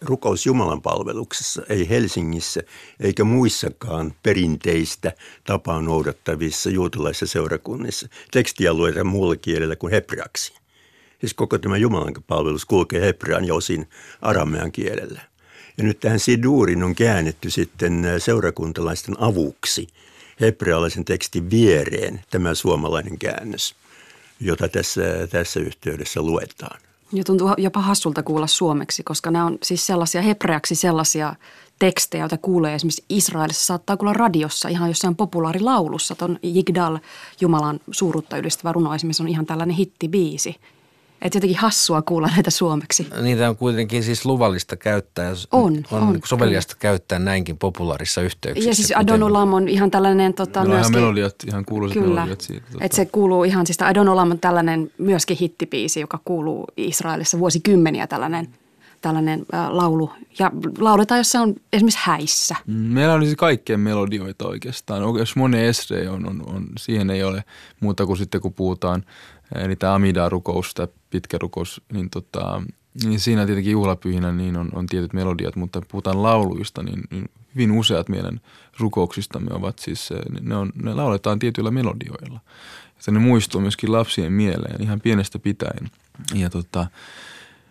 rukous 0.00 0.46
Jumalan 0.46 0.82
palveluksessa 0.82 1.62
ei 1.68 1.88
Helsingissä 1.88 2.62
eikä 3.00 3.24
muissakaan 3.24 4.14
perinteistä 4.22 5.12
tapaa 5.46 5.80
noudattavissa 5.80 6.70
juutalaisissa 6.70 7.26
seurakunnissa 7.26 8.08
tekstiä 8.30 8.72
luetaan 8.72 9.06
muulla 9.06 9.36
kielellä 9.36 9.76
kuin 9.76 9.90
hebreaksi. 9.90 10.54
Siis 11.20 11.34
koko 11.34 11.58
tämä 11.58 11.76
Jumalan 11.76 12.14
palvelus 12.26 12.64
kulkee 12.64 13.00
hebrean 13.00 13.44
ja 13.44 13.54
osin 13.54 13.88
aramean 14.22 14.72
kielellä. 14.72 15.33
Ja 15.78 15.84
nyt 15.84 16.00
tähän 16.00 16.20
Sidurin 16.20 16.82
on 16.82 16.94
käännetty 16.94 17.50
sitten 17.50 18.04
seurakuntalaisten 18.18 19.14
avuksi 19.18 19.86
hebrealaisen 20.40 21.04
tekstin 21.04 21.50
viereen 21.50 22.20
tämä 22.30 22.54
suomalainen 22.54 23.18
käännös, 23.18 23.74
jota 24.40 24.68
tässä, 24.68 25.02
tässä 25.30 25.60
yhteydessä 25.60 26.22
luetaan. 26.22 26.80
Ja 27.12 27.24
tuntuu 27.24 27.50
jopa 27.58 27.80
hassulta 27.80 28.22
kuulla 28.22 28.46
suomeksi, 28.46 29.02
koska 29.02 29.30
nämä 29.30 29.46
on 29.46 29.58
siis 29.62 29.86
sellaisia 29.86 30.22
hebreaksi 30.22 30.74
sellaisia 30.74 31.34
tekstejä, 31.78 32.22
joita 32.22 32.38
kuulee 32.38 32.74
esimerkiksi 32.74 33.04
Israelissa. 33.08 33.66
Saattaa 33.66 33.96
kuulla 33.96 34.12
radiossa 34.12 34.68
ihan 34.68 34.90
jossain 34.90 35.16
populaarilaulussa. 35.16 36.14
Tuon 36.14 36.38
Jigdal, 36.42 36.98
Jumalan 37.40 37.80
suurutta 37.90 38.36
ylistävä 38.36 38.72
runo 38.72 38.94
esimerkiksi 38.94 39.22
on 39.22 39.28
ihan 39.28 39.46
tällainen 39.46 39.76
hittibiisi. 39.76 40.56
Että 41.22 41.36
jotenkin 41.36 41.58
hassua 41.58 42.02
kuulla 42.02 42.28
näitä 42.34 42.50
suomeksi. 42.50 43.06
Niitä 43.22 43.48
on 43.48 43.56
kuitenkin 43.56 44.02
siis 44.02 44.26
luvallista 44.26 44.76
käyttää. 44.76 45.32
On, 45.52 45.84
on. 45.90 46.02
on 46.02 46.20
soveliasta 46.24 46.76
käyttää 46.78 47.18
näinkin 47.18 47.58
populaarissa 47.58 48.20
yhteyksissä. 48.20 48.70
Ja 48.70 48.74
siis 48.74 48.92
Adonulam 48.96 49.52
on 49.52 49.68
ihan 49.68 49.90
tällainen 49.90 50.34
tota, 50.34 50.60
Meillä 50.60 50.74
on 50.74 50.78
myöskin... 50.78 50.94
ihan 50.94 51.02
melodiat, 51.04 51.34
ihan 51.46 51.64
kuuluiset 51.64 52.02
Kyllä, 52.02 52.14
melodiat 52.14 52.40
siitä. 52.40 52.66
Tota. 52.72 52.84
että 52.84 52.96
se 52.96 53.06
kuuluu 53.06 53.44
ihan, 53.44 53.66
siis 53.66 53.82
Adonulam 53.82 54.30
on 54.30 54.38
tällainen 54.38 54.90
myöskin 54.98 55.36
hittipiisi, 55.40 56.00
joka 56.00 56.20
kuuluu 56.24 56.64
Israelissa 56.76 57.38
vuosikymmeniä 57.38 58.06
tällainen, 58.06 58.48
tällainen 59.00 59.46
äh, 59.54 59.70
laulu. 59.70 60.10
Ja 60.38 60.50
lauletaan, 60.78 61.18
jos 61.18 61.32
se 61.32 61.38
on 61.38 61.54
esimerkiksi 61.72 62.00
häissä. 62.02 62.56
Mm, 62.66 62.74
Meillä 62.74 63.14
on 63.14 63.24
siis 63.24 63.36
kaikkien 63.36 63.80
melodioita 63.80 64.48
oikeastaan. 64.48 65.18
Jos 65.18 65.36
moni 65.36 65.66
esre 65.66 66.08
on, 66.08 66.28
on, 66.28 66.42
on, 66.46 66.66
siihen 66.78 67.10
ei 67.10 67.22
ole 67.22 67.44
muuta 67.80 68.06
kuin 68.06 68.16
sitten 68.16 68.40
kun 68.40 68.52
puhutaan, 68.52 69.04
eli 69.54 69.76
tämä 69.76 69.94
Amida-rukous, 69.94 70.74
tämä 70.74 70.88
pitkä 71.10 71.38
rukous, 71.40 71.80
niin, 71.92 72.10
tota, 72.10 72.62
niin 73.04 73.20
siinä 73.20 73.46
tietenkin 73.46 73.72
juhlapyhinä 73.72 74.32
niin 74.32 74.56
on, 74.56 74.70
on 74.74 74.86
tietyt 74.86 75.12
melodiat, 75.12 75.56
mutta 75.56 75.82
puhutaan 75.88 76.22
lauluista, 76.22 76.82
niin, 76.82 77.02
niin 77.10 77.30
hyvin 77.54 77.72
useat 77.72 78.08
meidän 78.08 78.40
rukouksistamme 78.78 79.50
ovat 79.54 79.78
siis, 79.78 80.10
ne, 80.40 80.56
on, 80.56 80.72
ne 80.82 80.94
lauletaan 80.94 81.38
tietyillä 81.38 81.70
melodioilla. 81.70 82.40
Ja 83.06 83.12
ne 83.12 83.18
muistuu 83.18 83.60
myöskin 83.60 83.92
lapsien 83.92 84.32
mieleen 84.32 84.82
ihan 84.82 85.00
pienestä 85.00 85.38
pitäen. 85.38 85.90
Ja 86.34 86.50
tota, 86.50 86.86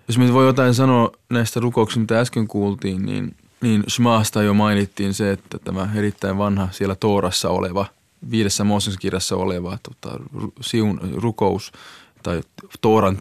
jos 0.08 0.18
me 0.18 0.34
voi 0.34 0.46
jotain 0.46 0.74
sanoa 0.74 1.12
näistä 1.30 1.60
rukouksista, 1.60 2.00
mitä 2.00 2.20
äsken 2.20 2.48
kuultiin, 2.48 3.06
niin, 3.06 3.36
niin 3.62 3.84
Shmaasta 3.90 4.44
jo 4.44 4.54
mainittiin 4.54 5.14
se, 5.14 5.32
että 5.32 5.60
tämä 5.60 5.90
erittäin 5.96 6.38
vanha 6.38 6.68
siellä 6.72 6.96
Toorassa 6.96 7.50
oleva, 7.50 7.86
viidessä 8.32 8.64
Mooseksen 8.64 9.02
kirjassa 9.02 9.36
oleva 9.36 9.78
tota, 9.84 10.20
siun, 10.62 11.00
rukous 11.16 11.72
tai 12.24 12.42
Tooran 12.82 13.18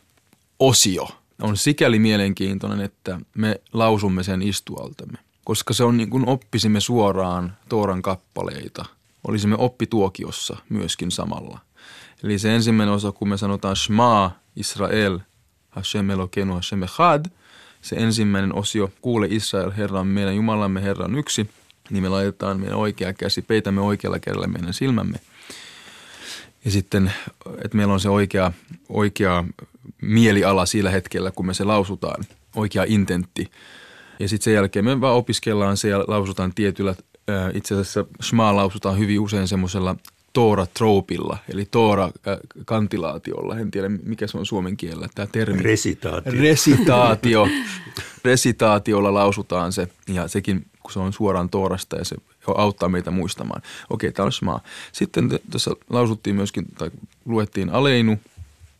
osio 0.59 1.09
on 1.43 1.57
sikäli 1.57 1.99
mielenkiintoinen, 1.99 2.81
että 2.81 3.21
me 3.35 3.61
lausumme 3.73 4.23
sen 4.23 4.43
istualtamme. 4.43 5.19
Koska 5.45 5.75
se 5.75 5.85
on 5.85 5.97
niin 5.97 6.11
kuin 6.11 6.29
oppisimme 6.29 6.81
suoraan 6.81 7.57
Tooran 7.69 8.03
kappaleita. 8.03 8.85
Olisimme 9.29 9.57
oppituokiossa 9.59 10.57
myöskin 10.69 11.11
samalla. 11.11 11.59
Eli 12.25 12.39
se 12.39 12.55
ensimmäinen 12.55 12.95
osa, 12.95 13.13
kun 13.13 13.29
me 13.29 13.37
sanotaan 13.37 13.77
Shema, 13.77 14.31
Israel, 14.57 15.19
Hashem 15.71 16.11
Elokeinu, 16.11 16.55
Hashem 16.55 16.83
Echad, 16.83 17.25
se 17.83 17.97
ensimmäinen 17.97 18.55
osio, 18.55 18.91
kuule 19.01 19.27
Israel, 19.31 19.71
Herra 19.77 20.01
on 20.01 20.07
meidän 20.07 20.37
Jumalamme, 20.37 20.83
Herra 20.83 21.05
on 21.05 21.19
yksi, 21.19 21.51
niin 21.91 22.03
me 22.03 22.09
laitetaan 22.09 22.61
meidän 22.61 22.79
oikea 22.79 23.13
käsi, 23.13 23.43
peitämme 23.43 23.81
oikealla 23.81 24.19
kädellä 24.19 24.47
meidän 24.47 24.75
silmämme. 24.75 25.19
Ja 26.65 26.71
sitten, 26.71 27.13
että 27.65 27.77
meillä 27.77 27.93
on 27.93 28.01
se 28.01 28.09
oikea, 28.09 28.53
oikea 28.89 29.45
mieliala 30.03 30.67
sillä 30.67 30.91
hetkellä, 30.91 31.31
kun 31.31 31.47
me 31.47 31.55
se 31.55 31.65
lausutaan, 31.65 32.25
oikea 32.57 32.85
intentti. 32.87 33.51
Ja 34.19 34.29
sitten 34.29 34.45
sen 34.45 34.55
jälkeen 34.55 34.85
me 34.85 35.01
vaan 35.01 35.17
opiskellaan 35.17 35.77
se 35.77 35.89
ja 35.89 35.99
lausutaan 35.99 36.55
tietyllä, 36.55 36.95
itse 37.55 37.75
asiassa 37.75 38.05
Shema 38.23 38.57
lausutaan 38.57 38.99
hyvin 38.99 39.21
usein 39.21 39.49
semmoisella 39.49 39.97
Toora-troopilla, 40.33 41.39
eli 41.49 41.65
Toora-kantilaatiolla. 41.65 43.59
En 43.59 43.71
tiedä, 43.71 43.89
mikä 43.89 44.27
se 44.27 44.39
on 44.39 44.47
suomen 44.47 44.77
kielellä, 44.77 45.09
tämä 45.15 45.27
termi. 45.33 45.63
Resitaatio. 45.63 46.33
Resitaatio. 46.33 47.49
Resitaatiolla 48.25 49.15
lausutaan 49.15 49.73
se, 49.73 49.89
ja 50.09 50.29
sekin, 50.29 50.67
kun 50.83 50.93
se 50.93 50.99
on 50.99 51.13
suoraan 51.13 51.49
Toorasta, 51.49 51.97
ja 51.97 52.05
se 52.05 52.17
auttaa 52.57 52.89
meitä 52.89 53.11
muistamaan. 53.11 53.63
Okei, 53.91 54.13
tämä 54.13 54.27
on 54.27 54.33
Shema. 54.33 54.61
Sitten 54.93 55.41
tässä 55.51 55.71
lausuttiin 55.91 56.37
myöskin, 56.37 56.67
tai 56.79 56.91
luettiin 57.25 57.71
Aleinu. 57.71 58.19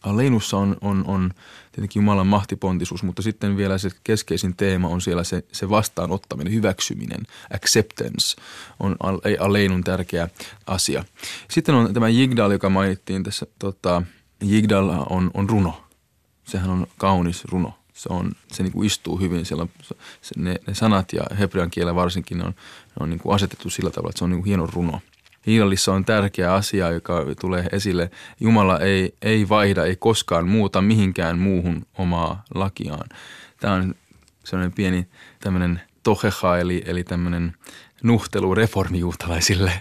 Aleinussa 0.03 0.57
on, 0.57 0.77
on, 0.81 1.05
on 1.07 1.31
tietenkin 1.73 2.01
Jumalan 2.01 2.27
mahtipontisuus, 2.27 3.03
mutta 3.03 3.23
sitten 3.23 3.57
vielä 3.57 3.79
se 3.79 3.91
keskeisin 4.05 4.57
teema 4.57 4.89
on 4.89 5.01
siellä 5.01 5.25
se, 5.25 5.45
se 5.53 5.71
vastaanottaminen, 5.71 6.53
hyväksyminen, 6.53 7.21
acceptance 7.55 8.37
on 8.81 8.97
Aleinun 9.41 9.85
tärkeä 9.85 10.29
asia. 10.67 11.05
Sitten 11.51 11.75
on 11.75 11.95
tämä 11.95 12.09
Jigdal, 12.09 12.51
joka 12.51 12.69
mainittiin 12.69 13.23
tässä. 13.23 13.47
Tota, 13.59 14.03
Jigdal 14.41 14.89
on, 15.11 15.31
on 15.35 15.51
runo. 15.51 15.85
Sehän 16.45 16.71
on 16.71 16.87
kaunis 16.97 17.45
runo. 17.45 17.75
Se, 18.03 18.09
on, 18.13 18.33
se 18.53 18.63
niin 18.63 18.73
kuin 18.73 18.87
istuu 18.87 19.21
hyvin. 19.21 19.47
Siellä 19.47 19.67
se, 20.21 20.35
ne, 20.37 20.57
ne 20.67 20.75
sanat 20.75 21.13
ja 21.13 21.23
hebrean 21.39 21.71
kielellä 21.71 21.95
varsinkin 21.95 22.39
ne 22.39 22.45
on, 22.45 22.51
ne 22.51 22.95
on 23.01 23.11
niin 23.11 23.21
kuin 23.21 23.35
asetettu 23.35 23.71
sillä 23.71 23.91
tavalla, 23.91 24.11
että 24.11 24.19
se 24.19 24.25
on 24.25 24.31
niin 24.31 24.41
kuin 24.41 24.49
hieno 24.49 24.67
runo. 24.67 25.01
Hiilallissa 25.47 25.93
on 25.93 26.05
tärkeä 26.05 26.55
asia, 26.55 26.91
joka 26.91 27.25
tulee 27.41 27.69
esille. 27.73 28.11
Jumala 28.41 28.79
ei, 28.79 29.15
ei 29.23 29.49
vaihda, 29.49 29.85
ei 29.85 29.97
koskaan 29.97 30.49
muuta 30.49 30.83
mihinkään 30.83 31.39
muuhun 31.39 31.87
omaa 31.99 32.45
lakiaan. 32.55 33.09
Tämä 33.61 33.75
on 33.75 33.95
sellainen 34.45 34.73
pieni 34.73 35.07
tämmöinen 35.41 35.81
toheha, 36.03 36.59
eli, 36.59 36.83
eli 36.87 37.05
tämmöinen 37.05 37.57
nuhtelu 38.03 38.55
reformijuutalaisille 38.55 39.73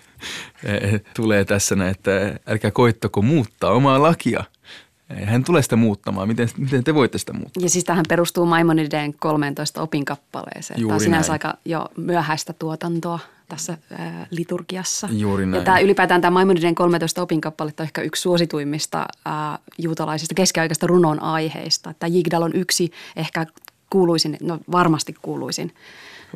tulee 1.15 1.45
tässä, 1.45 1.75
että 1.89 2.39
älkää 2.47 2.71
koittako 2.71 3.21
muuttaa 3.21 3.71
omaa 3.71 4.01
lakia. 4.01 4.43
Hän 5.25 5.43
tulee 5.43 5.61
sitä 5.61 5.75
muuttamaan. 5.75 6.27
Miten, 6.27 6.49
miten 6.57 6.83
te 6.83 6.93
voitte 6.95 7.17
sitä 7.17 7.33
muuttaa? 7.33 7.63
Ja 7.63 7.69
siis 7.69 7.83
tähän 7.83 8.05
perustuu 8.09 8.45
Maimonideen 8.45 9.13
13 9.13 9.81
opinkappaleeseen. 9.81 10.79
Juuri 10.81 10.89
Tämä 10.89 10.95
on 10.95 11.01
sinänsä 11.01 11.27
näin. 11.27 11.31
aika 11.33 11.53
jo 11.65 11.85
myöhäistä 11.97 12.53
tuotantoa 12.53 13.19
tässä 13.47 13.77
ää, 13.97 14.27
liturgiassa. 14.31 15.09
Juuri 15.11 15.43
Ja 15.43 15.47
näin. 15.47 15.63
tämä 15.63 15.79
ylipäätään 15.79 16.21
tämä 16.21 16.31
Maimonideen 16.31 16.75
13 16.75 17.21
opinkappaletta 17.21 17.83
on 17.83 17.85
ehkä 17.85 18.01
yksi 18.01 18.21
suosituimmista 18.21 19.05
ää, 19.25 19.59
juutalaisista 19.77 20.35
keskiaikaista 20.35 20.87
runon 20.87 21.21
aiheista. 21.23 21.93
Tämä 21.99 22.07
Jigdal 22.07 22.41
on 22.41 22.51
yksi 22.55 22.91
ehkä 23.15 23.45
kuuluisin, 23.89 24.37
no 24.41 24.59
varmasti 24.71 25.15
kuuluisin 25.21 25.73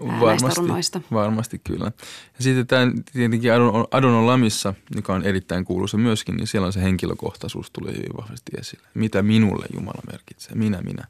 ää, 0.10 0.20
näistä 0.20 0.52
runoista. 0.62 1.02
varmasti 1.12 1.62
kyllä. 1.64 1.92
Ja 2.38 2.44
sitten 2.44 2.68
tämä 2.68 2.92
tietenkin 3.14 3.52
Adon, 3.92 4.14
Olamissa, 4.14 4.74
joka 4.96 5.14
on 5.14 5.24
erittäin 5.24 5.66
kuuluisa 5.66 5.98
myöskin, 5.98 6.38
niin 6.38 6.48
siellä 6.48 6.66
on 6.66 6.74
se 6.74 6.82
henkilökohtaisuus 6.82 7.72
tulee 7.72 7.92
hyvin 7.92 8.18
vahvasti 8.18 8.52
esille. 8.60 8.88
Mitä 8.94 9.22
minulle 9.22 9.66
Jumala 9.74 10.02
merkitsee? 10.12 10.56
Minä, 10.56 10.82
minä. 10.82 11.08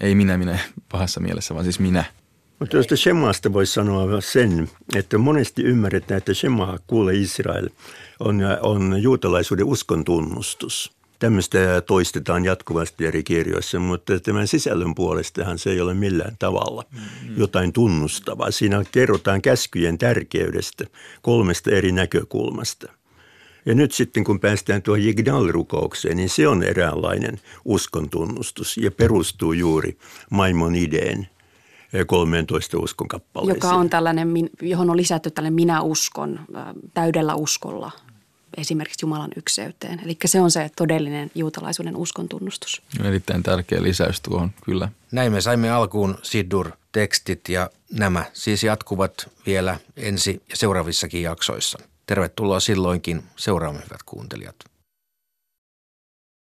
Ei 0.00 0.14
minä, 0.14 0.38
minä 0.38 0.58
pahassa 0.92 1.20
mielessä, 1.20 1.54
vaan 1.54 1.64
siis 1.64 1.80
minä. 1.80 2.04
Mutta 2.58 2.70
tuosta 2.70 2.96
Shemasta 2.96 3.52
voisi 3.52 3.72
sanoa 3.72 4.20
sen, 4.20 4.70
että 4.96 5.18
monesti 5.18 5.62
ymmärretään, 5.62 6.18
että 6.18 6.34
Shema, 6.34 6.78
kuule 6.86 7.14
Israel, 7.14 7.68
on, 8.20 8.40
on 8.60 9.02
juutalaisuuden 9.02 9.66
uskon 9.66 10.04
tunnustus. 10.04 10.92
Tämmöistä 11.18 11.80
toistetaan 11.80 12.44
jatkuvasti 12.44 13.06
eri 13.06 13.22
kirjoissa, 13.22 13.78
mutta 13.78 14.20
tämän 14.20 14.48
sisällön 14.48 14.94
puolestahan 14.94 15.58
se 15.58 15.70
ei 15.70 15.80
ole 15.80 15.94
millään 15.94 16.36
tavalla 16.38 16.84
jotain 17.36 17.72
tunnustavaa. 17.72 18.50
Siinä 18.50 18.84
kerrotaan 18.92 19.42
käskyjen 19.42 19.98
tärkeydestä 19.98 20.84
kolmesta 21.22 21.70
eri 21.70 21.92
näkökulmasta. 21.92 22.92
Ja 23.66 23.74
nyt 23.74 23.92
sitten 23.92 24.24
kun 24.24 24.40
päästään 24.40 24.82
tuohon 24.82 25.02
Jigdal-rukoukseen, 25.02 26.16
niin 26.16 26.28
se 26.28 26.48
on 26.48 26.62
eräänlainen 26.62 27.40
uskon 27.64 28.10
tunnustus 28.10 28.76
ja 28.76 28.90
perustuu 28.90 29.52
juuri 29.52 29.98
Maimonideen 30.30 31.28
13 32.06 32.78
uskon 32.78 33.08
kappaleeseen. 33.08 33.56
Joka 33.56 33.76
on 33.76 33.90
tällainen, 33.90 34.28
johon 34.62 34.90
on 34.90 34.96
lisätty 34.96 35.30
tällainen 35.30 35.54
minä 35.54 35.82
uskon 35.82 36.40
täydellä 36.94 37.34
uskolla 37.34 37.90
esimerkiksi 38.56 39.06
Jumalan 39.06 39.30
ykseyteen. 39.36 40.00
Eli 40.04 40.16
se 40.24 40.40
on 40.40 40.50
se 40.50 40.70
todellinen 40.76 41.30
juutalaisuuden 41.34 41.96
uskon 41.96 42.28
tunnustus. 42.28 42.82
Erittäin 43.04 43.42
tärkeä 43.42 43.82
lisäys 43.82 44.20
tuohon, 44.20 44.50
kyllä. 44.64 44.88
Näin 45.12 45.32
me 45.32 45.40
saimme 45.40 45.70
alkuun 45.70 46.18
Siddur 46.22 46.70
tekstit 46.92 47.48
ja 47.48 47.70
nämä 47.92 48.24
siis 48.32 48.62
jatkuvat 48.62 49.30
vielä 49.46 49.78
ensi 49.96 50.42
ja 50.50 50.56
seuraavissakin 50.56 51.22
jaksoissa. 51.22 51.78
Tervetuloa 52.06 52.60
silloinkin 52.60 53.22
seuraamme 53.36 53.80
hyvät 53.84 54.02
kuuntelijat. 54.06 54.56